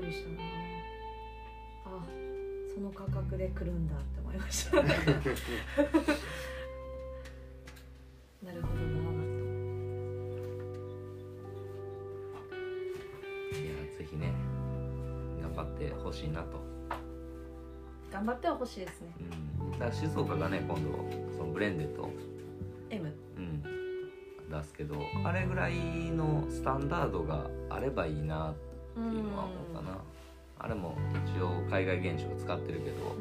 [0.00, 0.36] くりしたな。
[1.86, 2.04] あ
[2.74, 4.82] その価格で来るんだって思いました
[16.16, 16.60] しいなと、
[18.10, 19.14] 頑張ってはほしいですね。
[19.60, 20.80] うん、だから静岡がね今度
[21.36, 22.08] そのブレンデッド。
[22.88, 23.62] M うん。
[24.50, 25.74] 出すけどあれぐらい
[26.10, 28.54] のスタンダードがあればいいなっ
[28.94, 29.98] ていうのは思うかな、
[30.58, 30.96] あれも
[31.34, 33.16] 一応海外現象を使ってるけど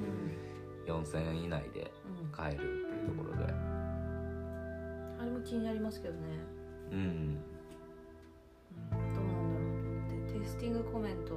[0.88, 2.29] 4000円以内でうん。
[2.31, 3.43] 買えるっていうところで。
[5.19, 6.19] あれも気になりますけどね。
[6.91, 6.99] うん。
[6.99, 7.36] うん。
[9.13, 10.21] どうなんだろう。
[10.21, 11.34] ってテイスティングコメント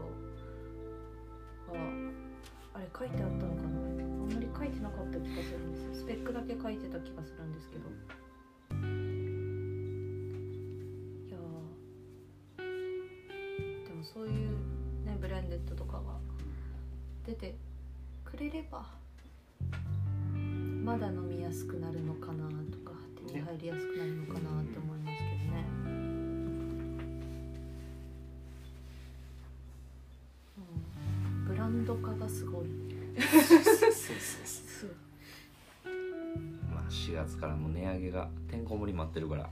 [2.99, 7.89] 書いてあったのかなあんまり書いてなかった気がするんですよスペックだけ書いてた気がするんですけど
[11.29, 11.39] いや
[13.87, 14.51] でもそういう
[15.07, 16.19] ねブレンデッドとかが
[17.25, 17.55] 出て
[18.25, 18.85] くれれば
[20.85, 22.93] まだ飲みやすくなるのかなとか
[23.29, 25.18] 手に入りやすくなるのかなって思います。
[36.73, 39.49] まあ4月からも値上げがてんこ盛り待ってるから。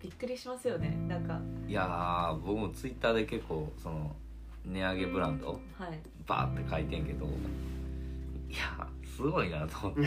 [0.00, 0.96] びっくりしますよね。
[1.08, 1.40] なんか。
[1.66, 4.14] いやー僕もツイッターで結構その
[4.64, 6.00] 値上げブランドはい。
[6.26, 7.28] バーって書いてんけどい
[8.52, 8.86] や
[9.16, 10.02] すごいなと思って。
[10.04, 10.06] い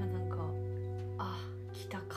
[0.00, 0.36] やなんか
[1.18, 1.38] あ
[1.72, 2.16] 来たか。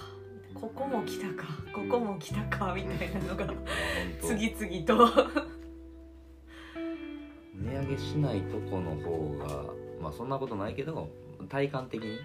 [0.53, 1.45] ここも来たか。
[1.73, 3.47] ここも来たかみたいなのが
[4.21, 5.52] 次々と
[7.95, 11.09] げしないとこの方がまあそんなことないけど
[11.49, 12.19] 体感的に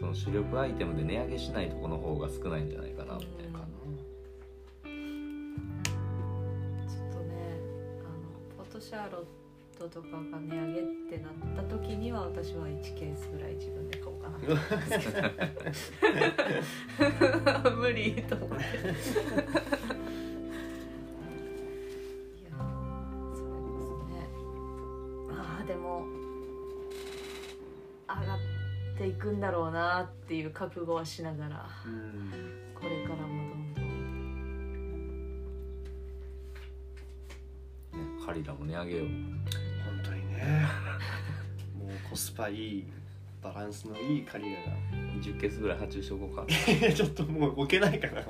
[0.00, 4.92] その主力アイテムで値上げしないとこの方が少ないんじゃないかなみたいな、かちょっ
[7.12, 7.34] とね
[8.02, 9.24] あのフォトシャーロッ
[9.78, 14.38] トとかが値上げってなった時には私は1ケースぐらい自分で買おうかな。
[14.38, 16.10] と思うんですけ
[17.70, 18.64] ど無理と思って
[30.44, 32.30] いう覚悟はしながらうん
[32.74, 33.84] これからもどんどん。
[37.92, 39.06] ね、カリラも値上げよう。
[39.06, 40.66] 本当にね。
[41.78, 42.84] もうコスパいい
[43.42, 44.60] バランスのいいカリラ
[45.22, 46.42] 10ケースぐらい発注しとこうか。
[46.42, 46.48] が
[46.92, 48.22] ちょっともう置けないかな。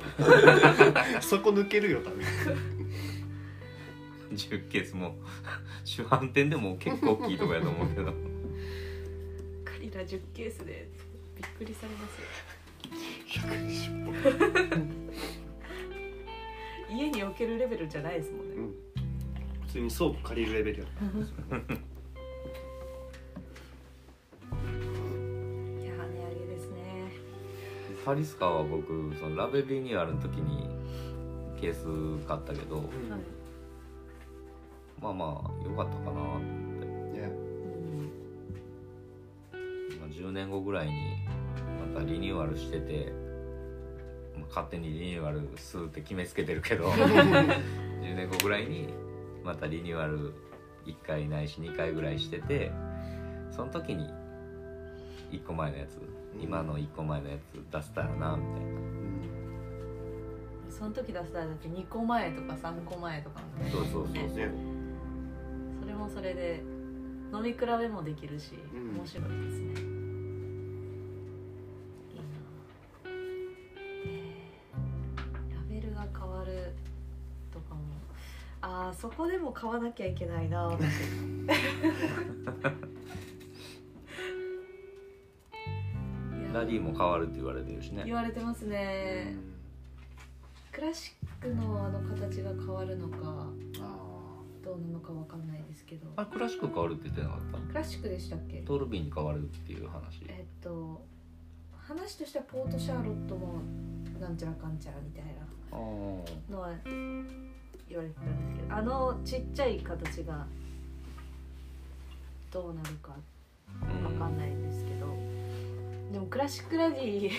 [1.20, 2.20] そこ抜けるよ多分。
[4.30, 5.16] 10ケースも。
[5.84, 8.14] 主販店でも結構大きいとこやと思うけど。
[9.64, 11.13] カリラ10ケースでび
[11.44, 12.26] っくりされますよ。
[13.28, 15.04] 120本
[16.96, 18.74] 家に置けるレベルじゃないですもんね、うん。
[19.66, 20.84] 普通に倉庫借りるレベルよ。
[20.84, 20.88] い
[25.84, 27.10] やー値上げですね。
[28.04, 30.68] サリスカは僕そのラベルリニューアルの時に
[31.60, 31.84] ケース
[32.26, 32.86] 買ったけどはい、
[35.00, 36.63] まあまあ良かったかなと思って、
[40.04, 40.92] まあ、10年後ぐらいに
[41.94, 43.10] またリニューアルしてて、
[44.36, 48.88] まあ、勝手にリニューアルするって決めつけてるけど 10年後ぐらいに
[49.42, 50.34] またリニューアル
[50.84, 52.70] 1回ないし2回ぐらいしてて
[53.50, 54.10] その時に
[55.32, 55.98] 1個前のやつ
[56.38, 58.70] 今の1個前のやつ出せたらなみたいな。
[58.70, 59.20] うん。
[60.68, 63.70] その時出したらだって2個前とか3個前とかのね。
[63.70, 64.52] そうそうそうそう、ねね。
[65.80, 66.62] それもそれで
[67.32, 68.98] 飲み比べもできるし、うん。
[68.98, 69.93] 面白いですね
[79.54, 80.70] 買わなきゃいけないな。
[86.52, 88.02] ラディも変わるって言われてるしね。
[88.06, 89.34] 言われてますね、
[90.70, 93.16] クラシックのあの形が変わるのか
[93.80, 96.06] あどうなのかわかんないですけど。
[96.16, 97.58] あれクラシック変わるって言ってなかった？
[97.68, 98.58] クラシックでしたっけ？
[98.62, 100.22] トールビンに変わるっていう話。
[100.28, 101.02] えっと
[101.76, 103.60] 話としてはポートシャーロットも
[104.20, 105.76] なんちゃらかんちゃらみたいな
[106.48, 106.70] のは
[107.88, 110.46] 言われてたんですけどあのちっちゃい形が
[112.52, 113.10] どうなるか
[114.02, 115.06] わかんないんですけど、
[116.12, 117.30] でもクラシックラディ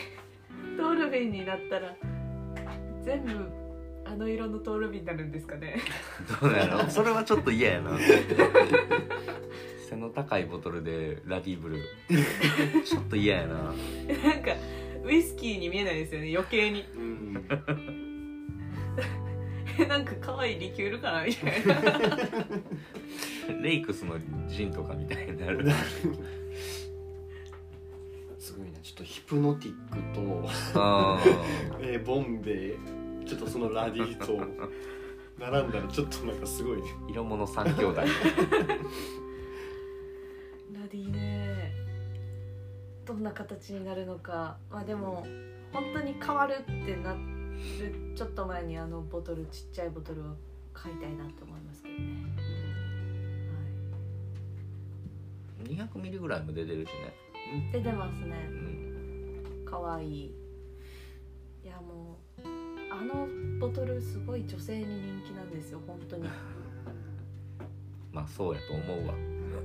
[0.78, 1.96] トールビンになったら
[3.02, 3.50] 全部
[4.04, 5.78] あの色のトールビンになるんですかね。
[6.42, 6.88] どうなの？
[6.92, 7.98] それはちょっと嫌やな。
[9.90, 11.82] 背の高いボトルでラディブル。
[12.84, 13.56] ちょっと嫌やな。
[13.56, 14.52] なんか
[15.04, 16.32] ウイスキーに見えないですよね。
[16.36, 16.84] 余計に。
[16.84, 18.05] ーうん
[19.80, 21.76] え なんか可愛いリキュールかなみたいな。
[23.62, 24.16] レイクスの
[24.48, 25.70] ジンとかみたいになる。
[28.40, 28.80] すごいな。
[28.80, 31.20] ちょっとヒプノティックと、あ
[31.82, 32.78] えーボンベイ。
[33.26, 34.40] ちょっとそのラディと。
[35.38, 36.84] 並んだらちょっとなんかすごいね。
[37.08, 38.02] ー色物三兄弟。
[38.02, 38.08] ラ
[40.90, 41.74] ディね。
[43.06, 44.58] どんな形になるのか。
[44.70, 45.26] まあでも
[45.74, 47.35] 本当に変わるってなる
[48.16, 50.26] ちょっと前にあのボトルちっちゃいボトルを
[50.74, 52.26] 買いたいなと思いますけどね、
[55.64, 57.14] 200ミリぐらいも出てるしね。
[57.34, 59.66] はい、出てますねうん。
[59.66, 60.36] 可愛い。
[61.64, 62.42] いやもう
[62.92, 63.28] あの
[63.60, 66.30] ボトルすごい女性に人気なんですよ本当に。
[68.14, 69.14] まあそうやと思うわ。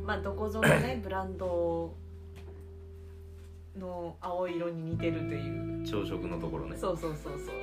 [0.04, 1.94] まあどこぞのねブランド
[3.80, 5.84] の青色に似てるという。
[5.84, 6.76] 朝食のところね。
[6.76, 7.54] そうそうそうそう。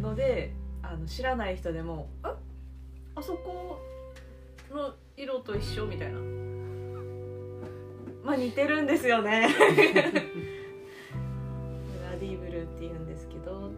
[0.00, 2.36] のであの知らない人でも「あ
[3.14, 3.80] あそこ
[4.70, 6.20] の色と一緒」みたいな。
[8.22, 9.48] まあ似てるんですよね。
[12.10, 13.70] ラディブルって言うんですけど、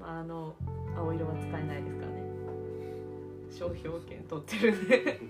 [0.00, 0.54] まあ、あの
[0.96, 2.22] 青色は使えないですからね。
[3.50, 5.20] 商標権取ってるんで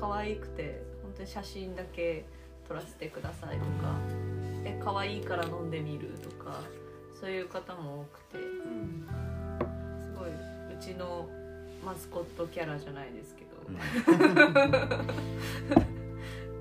[0.00, 2.24] 可愛くて本当に写真だけ
[2.66, 3.94] 撮らせてくださいとか。
[4.64, 6.62] え可愛いから飲んでみるとか
[7.18, 8.38] そういう方も多くて。
[8.38, 9.06] うん
[10.12, 10.32] すごいう
[10.80, 11.28] ちの
[11.84, 13.76] マスコットキャラじゃないですけど、うん。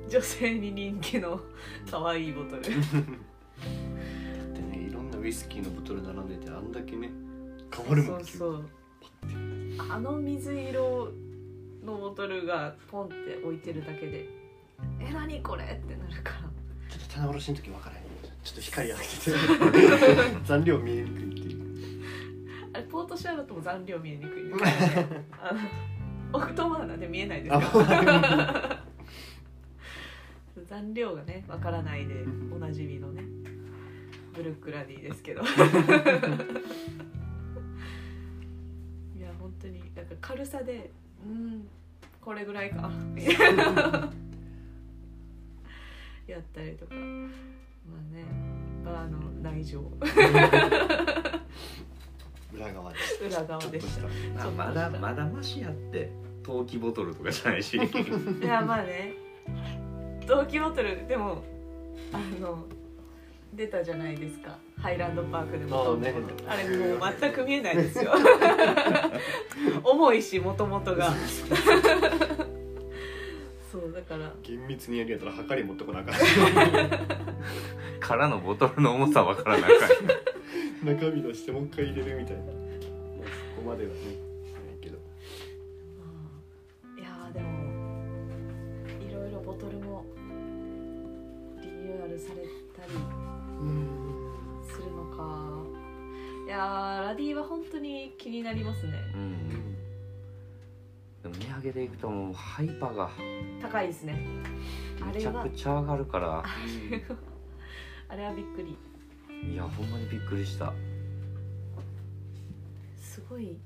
[0.10, 1.42] 女性に人気の
[1.90, 2.62] 可愛いボトル。
[2.62, 2.76] でね
[4.90, 7.12] いろんなウイスキーのボトル並んでてあんだけね
[7.76, 8.64] 変わるもんそうそう。
[9.90, 11.12] あの水色
[11.84, 14.28] のボトルがポンって置いてるだけで
[15.00, 16.40] 「え何これ?」ってなるから。
[16.90, 18.04] ちょっと棚卸しの時分からへん。
[18.44, 20.40] ちょっと光当てて。
[20.46, 21.60] 残量見えにくいっていう。
[22.74, 24.44] あれポートシャーロットも残量見えにくい。
[24.46, 24.54] ね
[25.40, 25.60] あの
[26.34, 28.84] オクトマーナで見えないですか？
[30.68, 32.16] 残量がねわからないで
[32.54, 33.24] おなじみのね
[34.36, 35.42] ブルックラディですけど。
[39.18, 40.92] いや本当になんか軽さで
[41.26, 41.68] うん
[42.22, 42.90] これぐらいか。
[43.14, 43.64] みたいな
[46.28, 46.94] やったりとか。
[46.94, 48.24] まあね
[48.86, 49.80] バーの内情。
[52.54, 54.08] 裏側で裏側でした。
[54.50, 56.12] まあまだまだマシやって
[56.44, 57.78] 陶器ボトルとかじゃないし。
[57.80, 57.80] い
[58.46, 59.14] やまあね。
[60.28, 61.44] 同期ボトルでも
[62.14, 62.66] あの
[63.60, 64.58] 出たじゃないですか。
[64.78, 65.98] ハイランドパークでも。
[65.98, 66.14] ね。
[66.48, 68.14] あれもう全く見えないですよ。
[69.84, 71.14] 重いしもともとが。
[73.70, 74.34] そうだから。
[74.42, 76.16] 厳密にやるやったらはかり持ってこなあかん
[78.00, 82.54] 空のボトルの重さわからなあかん中身のしてもう一回入れるみたいな、まあ、
[83.58, 84.98] そこまではねないけど。
[86.98, 87.50] いやーでも
[89.06, 90.06] いろいろボトルも
[91.62, 92.59] リニューアルされた
[96.50, 98.94] やーラディは本当に気になりますね。
[99.14, 99.76] うん
[101.22, 103.12] でも値上げでいくともうハイパーが
[103.62, 104.20] 高いですね。
[105.02, 106.44] あめちゃくちゃ上がるから。
[108.10, 108.78] あれはびっくり。
[109.52, 110.74] いやほんまにびっくりした。
[112.96, 113.58] すごい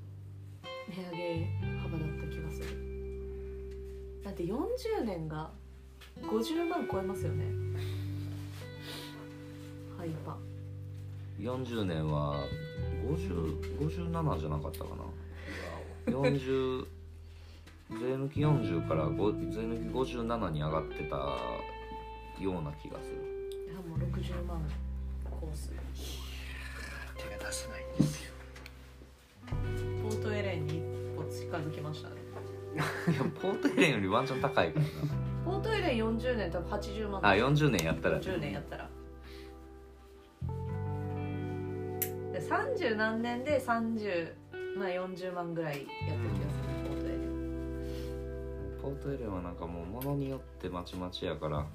[0.90, 1.46] 値上げ
[1.80, 4.22] 幅だった気がする。
[4.24, 5.52] だって40年が
[6.22, 7.46] 50万超えますよね。
[9.98, 10.38] ハイパ
[11.40, 12.46] 40年は
[13.06, 15.04] 50 57じゃなかったかな。
[16.12, 16.86] 40
[17.92, 21.16] 税抜き40からご税抜き57に上がってた
[22.42, 23.18] ような気がする。
[23.68, 24.62] いやもう60万
[25.30, 25.72] コース。
[27.18, 28.34] 手が出せないんですよ。
[30.04, 30.82] ポートエレンに一
[31.16, 32.16] 歩近づきましたね
[32.76, 32.84] いや
[33.42, 34.86] ポートエレンよりワンチャン高いから
[35.46, 37.22] ポートエレン40年多分80万。
[37.22, 38.20] なあ40年やったら。
[38.20, 38.90] 40年やったら
[42.54, 44.32] 30何年で30
[44.78, 46.64] まあ40万ぐらいやってる気がする。
[46.88, 51.66] ポートエレンポートエレンはなんかもうものによってまちまちやから。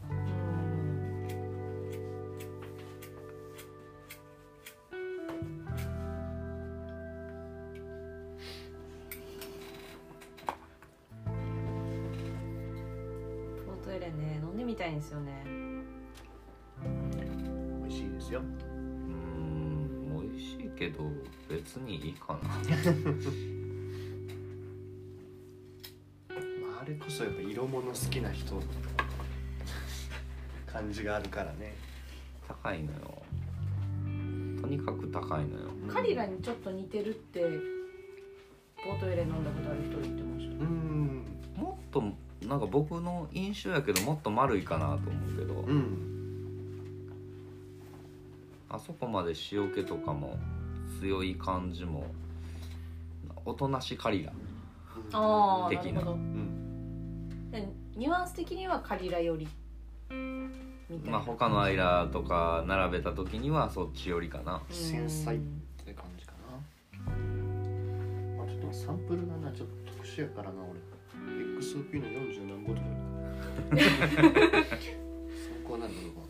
[27.08, 28.54] こそやっぱ色物好きな人
[30.70, 31.74] 感じがあるからね。
[32.46, 32.98] 高いのよ。
[34.60, 35.70] とにかく高いのよ。
[35.90, 37.40] カリラにちょっと似てるって
[38.84, 40.64] ポートエレン飲んだことある人言ってました？
[40.64, 41.24] うん。
[41.56, 42.02] もっと
[42.46, 45.96] なんか僕の印象やけどもっと丸いかなと思うけど、うん。
[48.68, 50.36] あそこまで塩気とかも
[51.00, 52.04] 強い感じも
[53.46, 54.32] おとなしカリラ
[55.12, 55.80] ああな。
[55.80, 56.02] 的な
[57.96, 59.48] ニュアンス的にはカリラより。
[60.10, 64.62] みたいな、まあ他のアイラとか並べた時にはそっち寄りかな。
[64.68, 64.74] うん。
[64.74, 65.40] 繊細っ
[65.84, 67.12] て感じかな。
[68.36, 70.78] まあちょっとサンプルがなちょっと特殊やからな俺。
[71.58, 72.86] XOP の40何ボトル
[73.76, 73.84] 参
[75.66, 76.27] 考なんだろう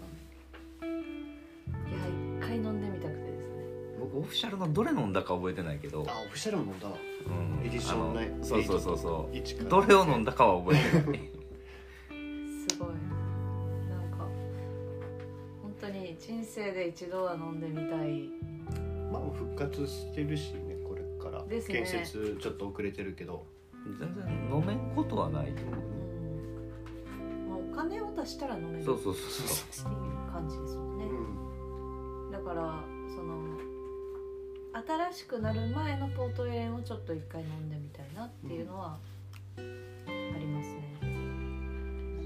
[4.29, 6.97] フィシャルのどれ飲んだか覚えてないけど、なあオフィシャルも飲んだわ。
[7.27, 7.67] うん。
[7.67, 8.31] エディションね。
[8.33, 8.99] あのそうそうそう。
[8.99, 11.21] そ1うからどれを飲んだかは覚えてない。
[12.69, 12.89] すごい。
[13.89, 14.27] なんか
[15.63, 18.31] 本当に人生で一度は飲んでみたい。
[19.11, 21.45] まあ復活してるしねこれから。
[21.45, 21.75] ですね。
[21.83, 23.45] 建設ちょっと遅れてるけど。
[23.99, 25.75] 全然飲めんことはないと思う。
[25.77, 29.23] んまあお金を出したら飲めるうそうそうって
[29.71, 29.99] そういう
[30.31, 31.05] 感じですもんね。
[31.07, 32.31] う、ん。
[32.31, 33.58] だからその
[34.87, 38.99] 新しくなる前のポートエレンをちょっと一回飲んでみたいなっていうのは
[39.57, 39.61] あ
[40.39, 40.83] りますね、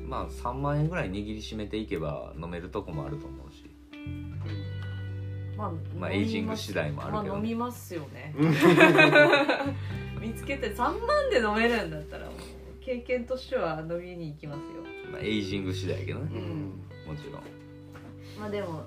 [0.06, 3.70] まあ3万円ぐらい握りしめていけば飲めるとこもあると思うし。
[5.56, 8.34] まあまあエイジング次第もあるけまあどね飲みますよね。
[8.36, 8.50] う ん
[10.20, 12.34] 見つけて3万で飲めるんだったらもう
[12.80, 14.82] 経験としては飲みに行きますよ。
[15.10, 16.38] まあエイジング次第やけどね。
[17.06, 17.14] うん。
[17.14, 17.42] もちろん。
[18.38, 18.84] まあでも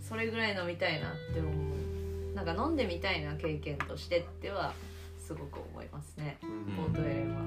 [0.00, 1.93] それぐらい飲みたいなって思う
[2.34, 4.74] なんか飲んでみたいな経験としてっては
[5.16, 6.64] すごく思いますねうん。
[6.74, 7.42] ポートエレンは。
[7.42, 7.46] な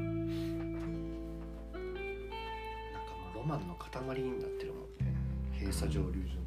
[3.00, 5.14] んかもうロマンの塊になってるもんね。
[5.54, 6.38] 閉鎖蒸留所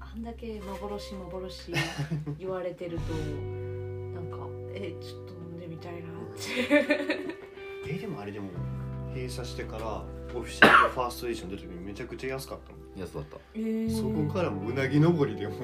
[0.00, 1.72] あんだけ幻幻
[2.38, 4.38] 言われてるとなんか
[4.72, 6.02] えちょっと飲んでみたいなっ
[6.34, 7.28] て。
[7.86, 8.48] えでもあれでも
[9.14, 10.02] 閉鎖してから
[10.34, 13.00] オフィシャルのファーストエディション出た時にめちゃくちゃ安かったもん。
[13.00, 13.36] 安かった。
[13.54, 15.54] えーそこからもううなぎ登りでも。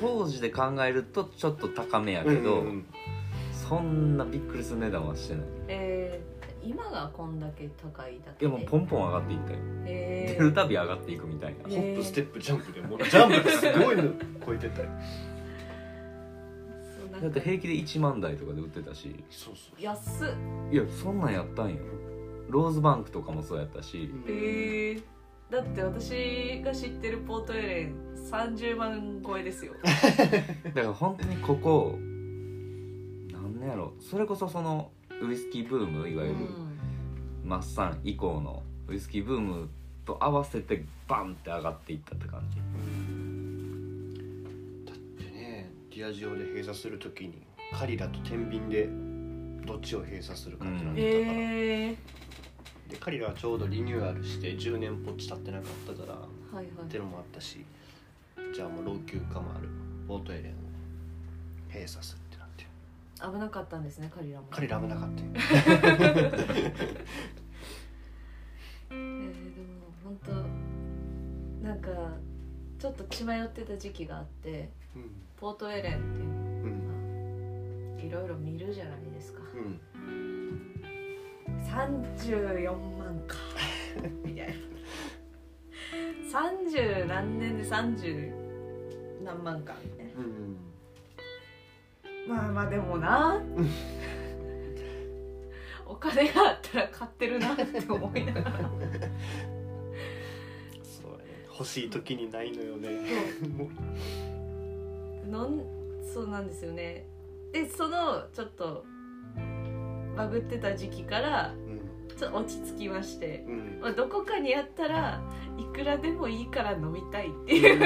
[0.00, 2.84] 当時で考えるとちょっと高めやけど、うん
[3.52, 5.44] そんなびっくりする値段はしてない。
[5.68, 14.02] えー今がこんだけ高いだけいやもうポンポン上がっていったよ、え出るたび上がっていくみたいな、えホップステップジャンプでもうジャンプですごいの
[14.44, 14.88] 超えてたよ。
[17.22, 19.14] だって平気で1万台とかで売ってたし。
[19.30, 19.82] そうそう。
[19.82, 20.28] 安っ。
[20.72, 21.76] いやそんなんやったんよ
[22.48, 24.10] ローズバンクとかもそうやったし。
[24.26, 25.02] えー、
[25.50, 27.94] だって私が知ってるポートエレン
[28.30, 29.72] 30万超えですよ。
[30.64, 31.98] だから本当にここ
[33.32, 33.92] なんねやろ。
[34.00, 34.90] それこそその
[35.22, 36.36] ウイスキーブームいわゆる
[37.44, 39.68] マッサン以降のウイスキーブーム
[40.04, 42.56] と合わせてバンって上がっていったって感じ。
[44.86, 47.42] だってねディアジオで閉鎖するときに
[47.72, 48.88] カリラと天秤で
[49.66, 51.96] どっちを閉鎖するかってなってたから、え
[52.88, 56.86] でカリラはちょうどリニューアルして10年ぽっち経ってなかったからー、はいはい。
[56.86, 57.64] ってのもあったし
[58.54, 59.68] じゃあもう老朽化もある。
[60.06, 60.54] ポートエレンを
[61.68, 62.64] 閉鎖するってなって。
[63.20, 64.46] 危なかったんですねカリラも。
[64.50, 65.28] カリラ危なかったよ。
[68.90, 70.32] えー、でも本当
[71.68, 71.90] なんか
[72.78, 75.10] ちょっと血迷ってた時期があってうん。
[75.36, 76.28] ポートエレンっていうう
[76.68, 77.96] ん。
[77.98, 79.40] のいろいろ見るじゃないですか。
[79.54, 79.78] うん
[81.64, 83.36] 34万か。
[84.24, 84.52] みたいな。
[86.30, 88.32] 30何年で30
[89.24, 89.74] 何万か。
[89.84, 90.12] みたいな。
[90.20, 90.56] うん
[92.28, 93.40] まあまあでもな。
[95.86, 98.50] お金があったら買ってるなって思いながら。
[100.82, 101.46] そうやね。
[101.50, 102.90] 欲しい時にないのよね。
[103.56, 105.28] もう。
[105.30, 105.62] なん
[106.12, 107.06] そうなんですよね。
[107.52, 108.84] でそのちょっと
[110.18, 111.78] バグってた時期からうん
[112.18, 113.78] ちょっと落ち着きまして、うん。
[113.80, 115.22] まあ、どこかにあったら
[115.56, 117.78] いくらでもいいから飲みたいっていう。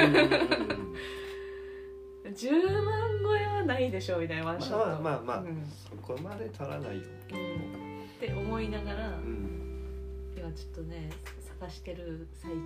[2.33, 5.63] 10万超えはないでしょみたいなマンションまあまあまあ、うん。
[5.67, 8.05] そこまで足らないようん。
[8.05, 10.33] って思いながら、うん。
[10.35, 11.11] 今ちょっとね
[11.59, 12.57] 探してる最中。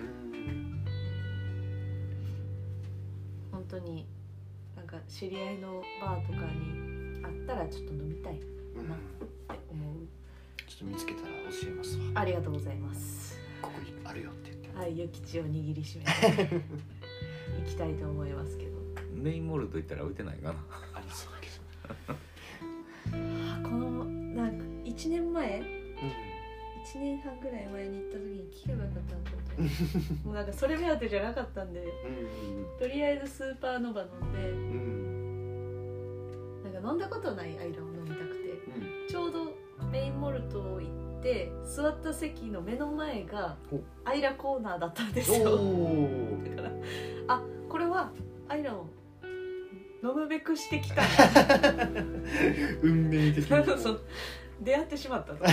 [0.00, 0.84] うん。
[3.52, 4.08] 本当に
[4.74, 8.40] なんか知り合いのバーとかにあったらちょっと飲みたい
[8.72, 8.86] ってうん。
[9.70, 9.96] 思う
[10.66, 12.04] ちょっと見つけたら教えますわ。
[12.14, 13.38] ありがとうございます。
[13.60, 14.78] ここにあるよって言って。
[14.78, 16.10] はい、ゆきちを握りしめて。
[17.64, 18.72] 行きたいと思いますけど。
[19.14, 20.58] メインモルト行ったら置いてないかな。
[20.94, 21.48] ありそうだけ
[23.12, 25.60] あこのなんか1年前？
[25.60, 25.68] ど1
[26.98, 30.24] 年半ぐらい前に行った時に聞けばよかったなと思って。
[30.26, 31.86] もうなんかそれ目当てじゃなかったんでうん。
[32.78, 34.50] とりあえずスーパーノバ飲んで。
[34.50, 36.62] うん。
[36.64, 37.91] なんか飲んだことないアイラを飲みたくてうん
[39.08, 39.54] ちょうど
[39.90, 40.88] メインモルトを行
[41.18, 43.56] って座った席の目の前が
[44.04, 45.50] アイラコーナーだったんですおよ。
[45.52, 46.70] おだから
[47.28, 48.10] あこれは
[48.48, 48.86] アイラを
[50.02, 51.02] 飲むべくしてきた。
[52.82, 53.78] 運命的に。
[53.78, 54.00] そう。
[54.60, 55.44] 出会ってしまったと。
[55.44, 55.50] で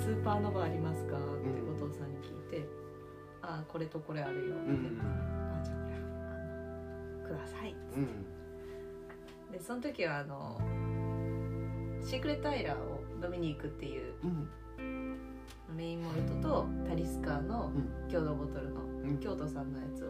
[0.00, 1.16] スーパーノバありますか？
[1.16, 1.24] って
[1.60, 2.66] 後藤さんに聞いて
[3.42, 5.78] 「あこれとこれあるよ」って、うんあじゃあ
[7.22, 8.06] これください」うん。
[9.52, 10.60] でその時はあの
[12.04, 14.26] シークレットアイラーを飲みに行くっていうう
[14.82, 15.16] ん。
[15.76, 18.08] メインモルトとタリスカーのうん。
[18.10, 19.18] 共同ボトルのうん。
[19.18, 20.08] 京都さんのやつを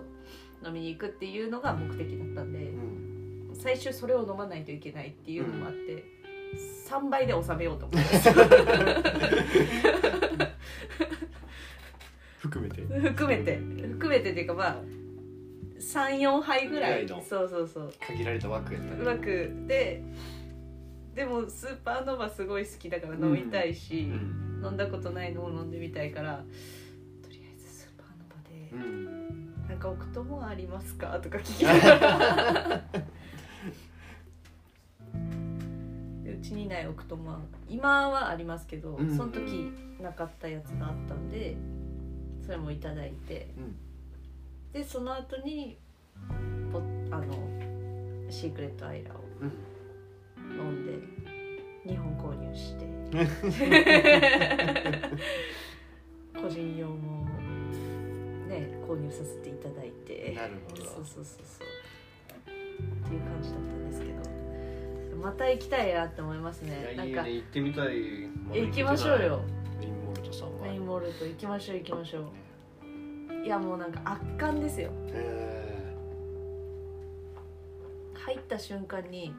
[0.66, 3.54] 飲みに行くっていうのが目的だったんでうん。
[3.54, 6.04] 最終それを飲まないといけないっていうのもあって、
[6.88, 8.08] 3倍で収めようと思って。
[12.38, 12.82] 含めて。
[12.82, 13.56] 含めて。
[13.56, 14.76] 含めてっていうかまあ
[15.80, 17.08] 34杯ぐらい。
[17.08, 17.92] そうそうそう。
[18.06, 19.00] 限られた枠やったね。
[19.00, 20.02] うまくで
[21.14, 24.06] でもスーパーノバすごい好きだから飲みたいし、う
[24.62, 24.62] ん。
[24.64, 26.44] 飲んだことないのを飲んでみたいから
[27.22, 28.70] とりあえずスーパーノバで。
[28.72, 32.84] うん「なんかオクトモアありますか?」とか聞きながら。
[36.22, 39.16] でうちにないオクトモア今はありますけど、うん。
[39.16, 41.56] その時なかったやつがあったんで
[42.42, 43.48] それもいただいて。
[43.58, 43.76] うん。
[44.72, 45.76] でその後に
[46.72, 46.80] ポ
[47.10, 47.34] あの
[48.30, 49.52] シークレットアイラをうん
[50.60, 50.92] 飲んで
[51.86, 52.86] 2本購入して。
[56.40, 57.26] 個人用も
[58.48, 60.32] ね購入させていただいて。
[60.36, 60.84] なるほど。
[60.84, 61.66] そうそうそうそう。
[62.46, 64.20] っていう感じだったんですけど。
[65.16, 66.92] また行きたいなって思いますね。
[66.94, 69.40] いなんか行ってみたいえ行きましょうよ。
[69.78, 72.26] メインモルトさんはメインモルト行きましょう行きましょね
[73.42, 73.46] う。
[73.46, 75.94] いやもうなんか圧巻ですよへ
[78.14, 79.34] 入った瞬間に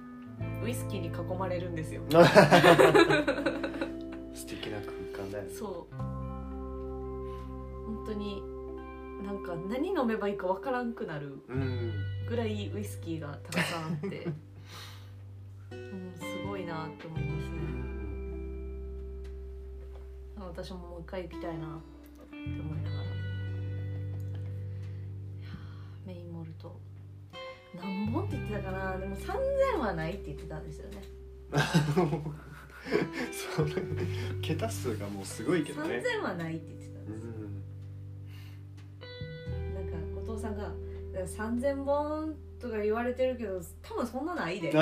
[0.63, 2.01] ウイスキーに囲まれるんですよ。
[2.09, 2.23] ー
[4.35, 4.91] 素敵な空
[5.25, 5.49] 間だよね。
[5.53, 5.95] そう。
[5.95, 6.03] 本
[8.05, 8.41] 当に
[9.23, 11.91] なんか何飲めばいいかわからんくなるうん。
[12.27, 14.27] ぐらいウイスキーがたくさんあって。
[15.71, 17.63] うんすごいなって思いますうねん
[20.47, 21.69] 私ももう一回行きたいなっ
[22.29, 23.10] て思いながら
[27.81, 28.97] 何本って言ってたかな。
[28.97, 31.03] でも3000はないって言ってたんですよね。
[33.55, 33.71] それ
[34.41, 36.01] 桁数がもうすごいけどね。
[36.19, 37.63] 3000はないって言ってたんうです、ん
[39.75, 40.63] なんかお父さんが
[41.13, 44.77] 「だから3000本とか言われてるけど多分そんなないで」 って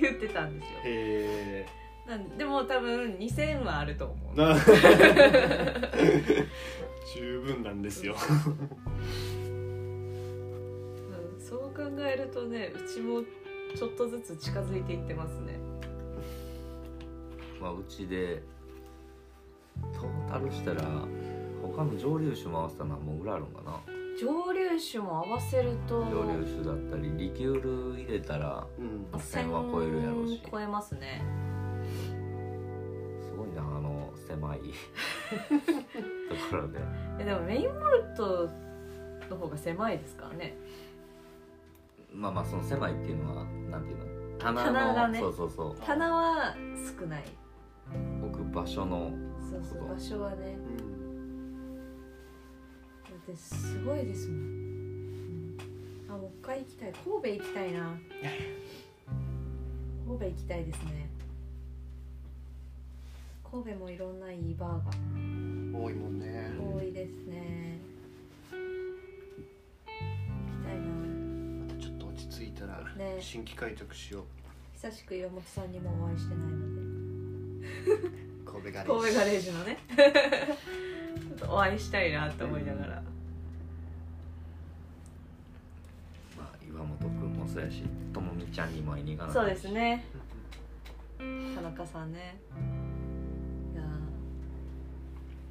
[0.00, 0.78] 言ってたんですよ。
[0.84, 1.66] へ
[2.06, 4.36] なんでも多分2000はあると思う。
[7.14, 8.16] 十分なんですよ
[11.76, 13.22] 考えるとねうちも
[13.74, 15.58] ちょっとずつ近づいていってますね。
[17.60, 18.42] まあうちで
[19.94, 20.82] トータルしたら
[21.62, 23.80] 他の蒸留酒も合わせたのはもうぐらいあるんかな。
[24.18, 29.04] 蒸留酒も合わせると蒸留酒だったりリキュール入れたらうん。
[29.12, 30.40] 1000は超えるやろうし。
[30.46, 31.22] 1000超えますね。
[33.20, 34.60] すごいなあの狭い
[36.30, 36.78] ところで。
[37.20, 38.48] えでもメインモルト
[39.28, 40.56] の方が狭いですからね
[42.16, 44.06] まあまあその狭いっていうのはなんていうの？
[44.38, 45.20] 棚の棚がね。
[45.20, 45.76] そうそうそう。
[45.84, 46.56] 棚は
[47.00, 47.24] 少ない。
[48.22, 50.36] 置く場所のそうそう場所はね。
[50.80, 51.76] うん。
[51.76, 51.82] だ
[53.14, 55.56] ってすごいですもん、うん。
[56.08, 56.92] あもう一回行きたい。
[56.92, 57.98] 神戸行きたいな。
[60.06, 61.10] 神戸行きたいですね。
[63.50, 64.90] 神戸もいろんないいバーが。
[65.78, 66.50] 多いもんね。
[66.58, 67.80] 多いですね
[72.30, 73.18] 着いたらね。
[73.20, 74.24] 新規開拓しよう。
[74.74, 78.10] 久しく岩本さんにもお会いしてないので。
[78.44, 79.02] 神戸ガレージ。
[79.02, 79.78] 神戸ガレージのね。
[81.38, 83.02] ちょっとお会いしたいなって思いながら。
[87.56, 90.04] そうやしともみちゃんにも会いに行かないそうですね。
[91.18, 92.36] 田中さんね。
[93.72, 93.82] いや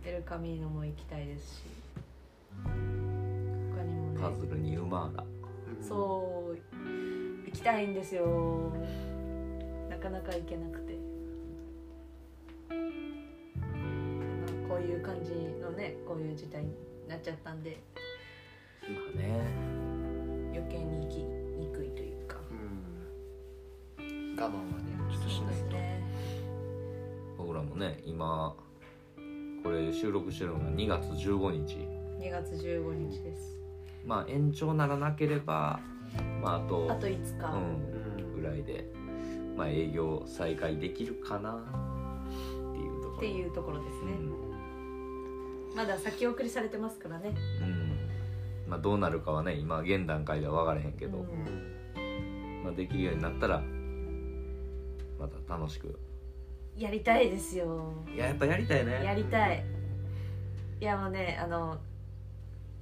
[0.04, 1.64] ーエルカミーノも行きたいですし。
[2.64, 2.70] 他
[3.82, 4.20] にもね。
[4.22, 5.24] パズルに馬が。
[5.82, 6.55] そう行
[7.56, 8.72] きたいんですよ。
[9.90, 10.94] なかなか行けなくて。
[12.70, 15.32] まあこういう感じ
[15.62, 16.72] のねこういう事態に
[17.08, 17.82] なっちゃったんで。
[18.82, 19.40] まあね。
[20.54, 22.38] 余計に行きにくいというか。
[24.00, 24.36] うん。
[24.36, 24.58] 我慢はね
[25.10, 25.78] ちょっとしないと。
[25.78, 26.04] ね。
[27.38, 28.56] 僕らもね今
[29.64, 31.88] これ収録してるのが2月15日。
[32.20, 33.60] 2月15日です。
[34.06, 35.80] まあ延長ならなければ
[36.42, 38.86] まああとあと5日、うん、ぐらいで、
[39.56, 43.18] まあ、営業再開できるかなっていうところ。
[43.18, 45.76] っていうところですね、うん。
[45.76, 47.34] まだ先送りされてますからね。
[47.62, 48.70] うん。
[48.70, 52.64] まあ、どうなるかはね今現段階では分からへんけど、うんうん。
[52.64, 53.62] まあ、できるようになったら
[55.20, 55.98] また楽しく。
[56.76, 57.94] やりたいですよ。
[58.14, 59.02] いややっぱやりたいね。
[59.04, 59.64] やりたい。
[60.82, 61.78] いやもうねあの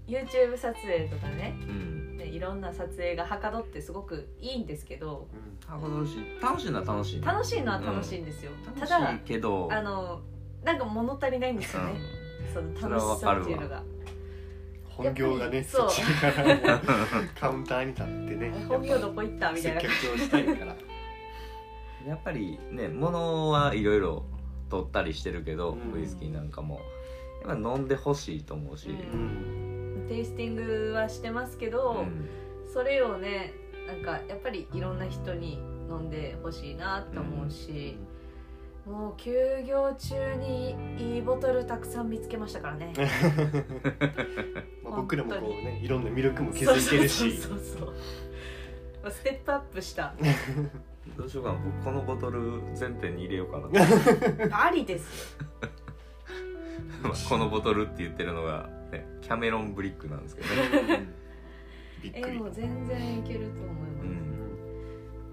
[0.08, 1.56] YouTube 撮影とかね。
[1.62, 2.18] うん。
[2.18, 5.28] ねいろんな撮影がはかどってすごくいいんですけど。
[5.68, 7.26] 楽しい楽しいのは楽しいね。
[7.26, 9.70] 楽しいのは楽しいんですよ、た楽だしいけど。
[9.72, 10.22] あの
[10.64, 11.94] なんか物足りないんですよね、
[12.54, 13.84] その楽しさっていうのが。
[14.86, 16.58] 本業がねそっちからもう
[17.40, 18.52] カウンターに立ってね。
[18.70, 19.82] 本業どこ行ったみたいな。
[19.82, 20.76] 接客をしたいから。
[22.08, 24.26] やっぱりね物はいろいろ
[24.70, 26.00] 取ったりしてるけど、うん。
[26.00, 26.82] ウイスキーなんかも。
[27.48, 29.73] やっぱ飲んでほしいと思うし、ううん
[30.14, 32.30] テイスティングはしてますけど、うん
[32.72, 33.54] それをね
[33.86, 38.00] なんかやっぱりいろんな人に飲んでほしいなって思うし、
[38.84, 39.32] もう休
[39.64, 42.94] 業中にいいボトルたくさん見つけましたからね。
[44.84, 47.38] まあ僕らもこうねいろんな魅力も気づいてるし。
[47.38, 47.94] そうそうそうそう。
[49.04, 50.16] まあステップアップした。
[51.16, 53.60] どうしようかな僕このボトル全店に入れようか
[54.50, 54.66] な。
[54.66, 55.38] ありです。
[57.30, 60.54] このボトルって言ってるのが、ね、キャメロンブリックなんですけどね、
[60.90, 61.08] え
[62.04, 64.06] びっくりもう全然いけると思います、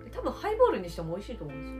[0.05, 0.11] うん。
[0.11, 1.79] 多分ハイボールにしても美味しいと思うんですよ。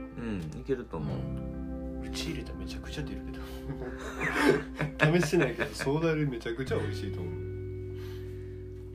[0.55, 3.41] うん、いけると思う、うち入れたらめちゃくちゃ出るけど。
[5.19, 7.33] 試してないけどソーダ類めちゃくちゃ美味しいと思う。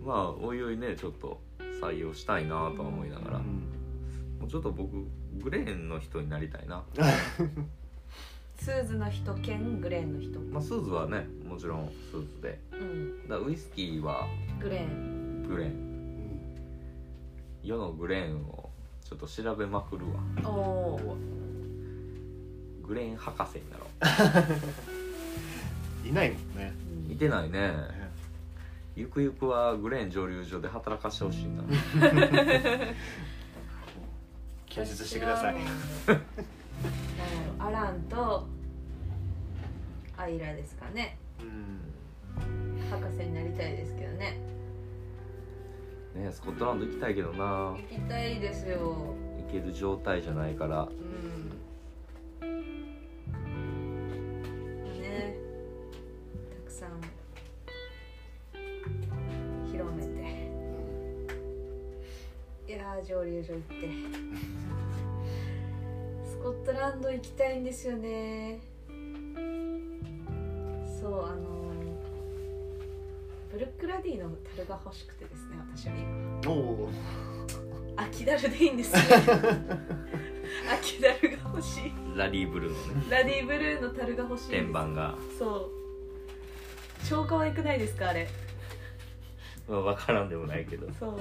[0.07, 1.43] まあおいおいねちょっと
[1.83, 5.07] 採用したいなとは思いながら、もうちょっと僕
[5.43, 6.85] グレーンの人になりたいな、
[8.59, 10.41] スーズの人兼グレーンの人。
[10.41, 12.59] まあ、スーズはねもちろんスーズで。
[12.73, 13.29] うん。
[13.29, 14.27] だからウイスキーは
[14.61, 14.83] グレー。
[14.87, 15.67] ングレー。
[15.69, 16.41] ンうん。
[17.63, 18.71] 世のグレーンを
[19.05, 20.51] ちょっと調べまくるわ。
[20.51, 21.17] おお
[22.87, 23.87] グレーン博士になろ
[26.09, 26.73] いないもんね。
[27.09, 27.73] ういてないね。
[28.97, 31.63] ゆくゆくはグレーン蒸留所で働かしてほしいな。
[34.67, 35.57] 建設してください
[37.59, 38.47] アランと
[40.17, 41.19] アイラですかね。
[41.41, 41.81] うん
[42.91, 44.39] 博士になりたいですけどね。
[46.15, 47.77] ねスコットランド行きたいけどな。
[47.77, 49.15] 行きたいですよ。
[49.39, 50.89] 行ける状態じゃないから。
[52.43, 52.51] うん。
[55.01, 55.37] ね。
[56.65, 57.01] たくさん
[59.71, 60.17] 広めて。
[62.69, 63.89] いやー蒸留所行って。
[64.73, 64.76] ス
[66.47, 68.61] コットランド行きたいんですよね。
[68.87, 68.93] そ
[71.09, 71.73] うあの
[73.51, 76.41] ブルックラディの樽が欲しくてですね私は今。
[76.49, 76.53] お
[76.85, 76.89] お
[77.97, 79.01] 秋ダルでいいんですよ。
[80.73, 81.93] 秋ダルが欲しい。
[82.17, 83.07] ラリーブルーのね。
[83.11, 85.69] ラディブルーの樽が欲しい天板が、そう。
[87.11, 88.29] 超可愛くないですかあれ。
[89.67, 90.87] まあ、分からんでもないけど。
[90.93, 91.21] そう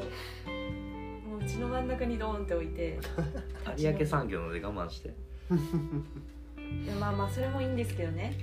[1.45, 2.97] もううちの真ん中にドーンって置いて。
[3.77, 5.09] 有明産業ので我慢して。
[5.09, 5.11] い
[6.87, 8.33] やまあまあそれもいいんですけどね。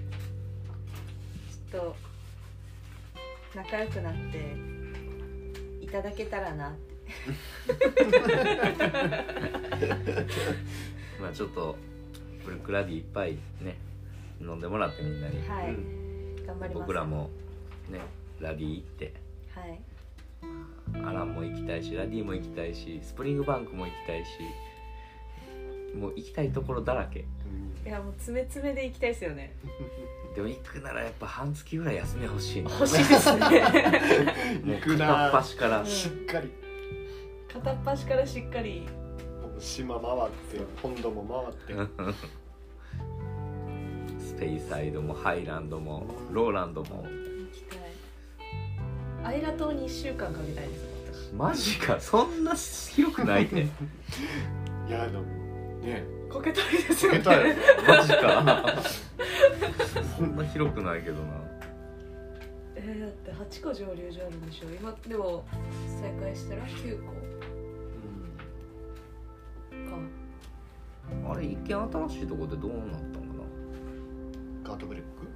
[1.70, 1.96] ちょっと
[3.56, 4.54] 仲良くなって
[5.84, 6.92] いただけたらなって。
[11.20, 11.76] まあちょっと
[12.44, 13.76] ブルックラディいっぱいね
[14.40, 16.36] 飲んでもらってみんなに、はい、うん。
[16.46, 16.86] 頑張ります。
[16.86, 17.30] 僕らも
[17.88, 18.00] ね
[18.38, 19.12] ラディ行って。
[19.54, 19.80] はい
[21.04, 24.30] アランも行きたいしラディも行きたいしスプリングバンクも行きたいし
[25.96, 27.24] もう行きたいところだらけ。
[27.84, 29.54] いやもう詰め詰めで行きたいですよね。
[30.34, 32.70] でも行くならやっぱ半月ぐらい休み欲しいな。
[32.70, 33.40] 欲しいですね。
[34.64, 35.80] もう行くな片っ端から。
[35.80, 35.86] うん。
[35.86, 36.50] しっかり。
[37.52, 38.88] 片っ端からしっかり。
[39.58, 41.92] 島回って本土も回って。
[44.18, 47.04] スペイサイドもハイランドもローランドも
[49.24, 50.74] アイラ島に1週間かけたいで
[51.14, 53.62] すマジかそんな広くないで
[54.88, 55.42] いやでも
[55.82, 56.04] ね。
[56.30, 57.18] こけたいですよね。
[57.18, 57.54] けたよ
[57.86, 58.82] マジか。
[60.16, 61.20] そんな広くないけどな。
[62.76, 64.66] えー、だって8個蒸留所あるんでしょ。
[64.70, 65.44] 今でも
[66.00, 67.12] 再開したら9個。
[69.90, 71.32] か。
[71.32, 73.42] あれ一見新しいとこでどうなったのか
[74.64, 75.26] ガートブレック？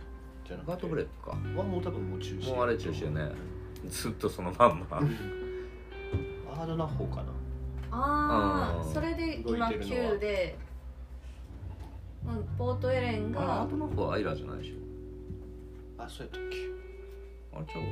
[0.47, 1.31] じゃなくガートブレックか。
[1.33, 2.55] はもう多分もう中止。
[2.55, 3.33] もうあれ中止よね
[3.89, 4.99] ずっとそのまんま。
[4.99, 7.23] アードナ方かな。
[7.23, 7.29] うん
[7.91, 10.59] ああそれで今動いてるのは9で、
[12.27, 14.75] うん、ポートエレンあれアがートナフはアイラじゃないでし
[15.97, 16.57] あそうやったっけ。
[16.57, 17.89] ょあれちゃうこ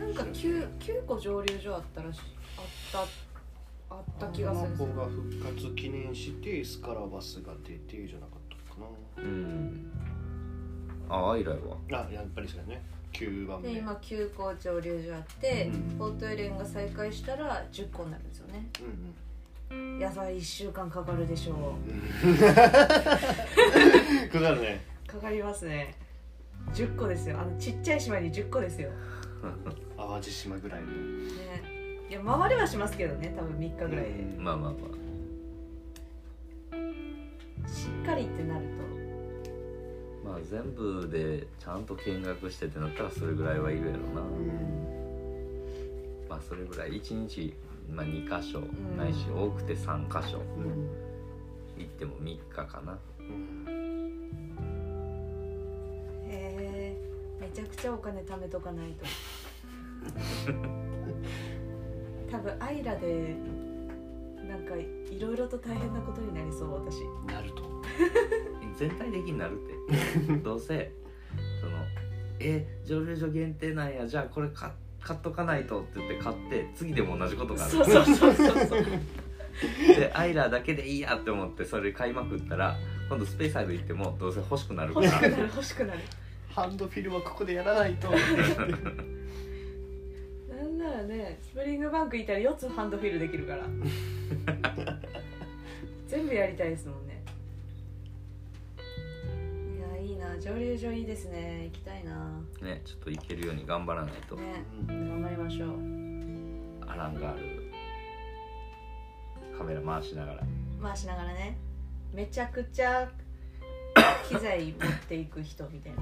[0.00, 2.20] となんか 9, 9個蒸留所あったらし
[2.56, 2.62] あ
[3.02, 3.06] っ
[3.88, 8.80] たあった気がするアードナ方が復活記念してスカラバスが出てじゃなかったか
[9.18, 9.92] うん。
[11.08, 12.82] あアイラやわなあやっぱりそうやね
[13.16, 13.72] 9番目。
[13.72, 15.98] で今9個蒸留所あって、うん。
[15.98, 18.68] ポートエレンが再開したら10個になるんですよね。
[18.80, 22.28] うん野菜1週間かかるでしょう。
[22.28, 22.44] う んか
[24.40, 24.80] かるね。
[25.08, 25.94] かかりますね。
[26.72, 27.40] 10個ですよ。
[27.40, 28.90] あのちっちゃい島に10個ですよ。
[29.96, 30.86] 淡路島ぐらいの。
[30.86, 30.92] ね。
[32.08, 34.44] いや回りはしますけどね多分3日ぐらいで、うん。
[34.44, 34.78] まあまあま
[37.68, 38.95] しっかりってなるあ
[40.26, 44.22] まあ全部でちゃんと見学してってなったらそれぐらいはいるやろな。
[46.28, 47.00] まあそれぐらい。
[47.00, 47.54] 1日、
[47.88, 48.96] まあ、2箇所、ん。
[48.96, 50.38] ないし多くて3箇所。
[50.38, 50.90] うん。
[51.78, 52.98] 行っても3日かな。
[56.28, 56.96] へえ。
[57.40, 59.04] めちゃくちゃお金貯めとかないと。
[62.30, 63.36] 多分アイラで
[64.48, 64.88] なんかい
[65.20, 67.04] ろいろと大変なことになりそう私。
[67.26, 67.62] なると
[68.76, 69.56] 全体的になるっ
[70.28, 70.36] て。
[70.44, 70.92] どうせ
[71.60, 71.84] その
[72.38, 74.70] え蒸留所限定なんやじゃあこれ買
[75.00, 77.72] 買っとかないとって言って買って次でも同じことがある。
[77.72, 78.66] そうそうそうそう。
[78.66, 78.80] そう
[79.96, 82.76] でアイラーだけでいいやって思ってそれ買いまくったら
[83.08, 85.06] 今度スペースサイド行ってもどうせ欲しくなるから。
[85.06, 86.00] 欲しくなる 欲しくなる。
[86.50, 88.10] ハンドフィルはここでやらないと。
[90.50, 93.66] なんならねスプリングバンクいたら4つハンドフィルできるから。
[96.06, 97.05] 全部やりたいですもんね
[100.36, 101.70] な蒸留所いいですね。
[101.72, 102.12] 行きたいな。
[102.62, 105.70] ねちょっと行けるように頑張らないと、ねうん頑張りましょう。
[106.90, 107.72] アランガール。
[109.56, 110.42] カメラ回しながら。
[110.82, 111.56] 回しながらね。
[112.12, 113.08] めちゃくちゃ
[114.28, 116.00] 機材持っていく人みたいな。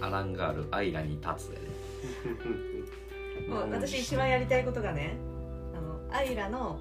[0.06, 5.14] アランガールアイラに立つやで もう私一番やりたいことがね
[5.74, 6.80] あのアイラの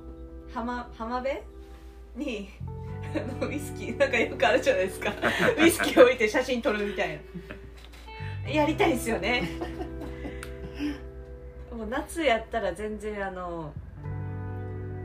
[0.53, 1.41] 浜浜辺
[2.16, 2.49] に
[3.41, 5.12] ウイスキーなんかよくあるじゃないですか。
[5.57, 7.20] ウイスキー置いて写真撮るみたい
[8.45, 8.51] な。
[8.51, 9.49] やりたいですよね。
[11.72, 13.74] もう夏やったら全然あの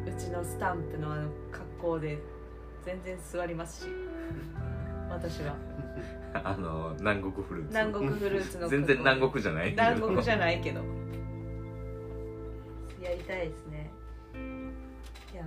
[0.06, 2.18] うちのスタンプのあの格好で
[2.84, 3.90] 全然座りますし。
[5.10, 5.56] 私は。
[6.34, 7.68] あの南国フルーツ。
[7.68, 9.70] 南国フルーツの全然南国じゃない。
[9.70, 10.80] 南国じゃいないけど。
[13.00, 13.90] やりたいですね。
[15.32, 15.46] いやー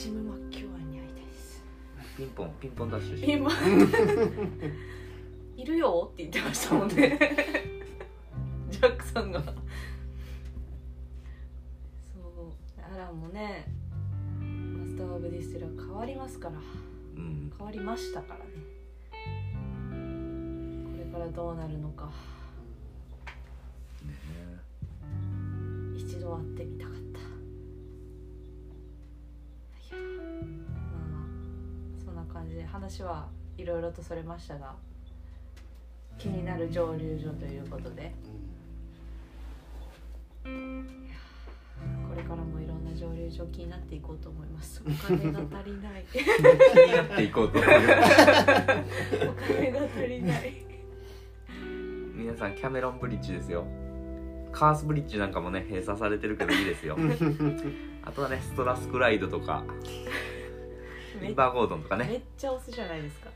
[0.00, 1.62] ジム・マッキュアンに会いたいです。
[2.16, 3.50] ピンポンピンポンダッシュして今
[5.58, 7.18] いるよって言ってましたもんね。
[8.70, 9.42] ジャックさんが。
[9.42, 9.52] そう。
[12.94, 13.66] アランもね
[14.40, 16.54] Master of Distiller 変わりますから。
[17.16, 17.52] うん。
[17.58, 18.44] 変わりましたからね。
[20.92, 22.06] これからどうなるのか。
[24.06, 24.14] ね
[25.94, 26.99] 一度会ってみたかった
[32.04, 34.74] そんな感じで話はいろいろとそれましたが
[36.18, 38.12] 気になる蒸留所ということで。
[40.42, 44.82] これからもいろんな蒸留所気になっていこうと思います。
[44.86, 46.04] お金が足りない。
[46.12, 50.66] 気になっていこうと思う お金が足りない。
[52.14, 53.64] 皆さんキャメロンブリッジですよ。
[54.52, 56.96] カースブリッジなんかもね閉鎖されてるけどいいですよ
[58.04, 59.64] あとはねストラスクライドとか
[61.20, 63.30] めリバーゴードンとかめねっちゃオスじゃないですか？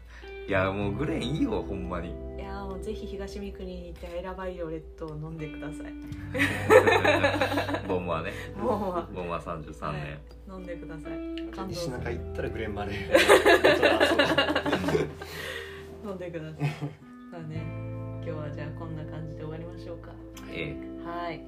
[0.47, 2.09] いやもうグレーンいいよほんまに。
[2.37, 5.93] いやーもうぜひ東三国に行ってアイラバイオレットを飲んでください。
[7.89, 8.33] ボンはね。
[8.57, 11.13] もうボンは33年、はい飲んでください。
[11.51, 12.95] 感動西中行ったらグレンマレー
[16.07, 16.71] 飲んでください。
[17.33, 17.63] まあね
[18.23, 20.11] 今日はじゃあこんな感じで終わりましょうか。
[20.51, 21.43] えはい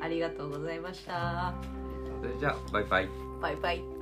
[0.00, 1.54] ありがとうございました。
[1.64, 1.81] え
[2.22, 3.08] それじゃあバイバイ。
[3.40, 4.01] バイバイ。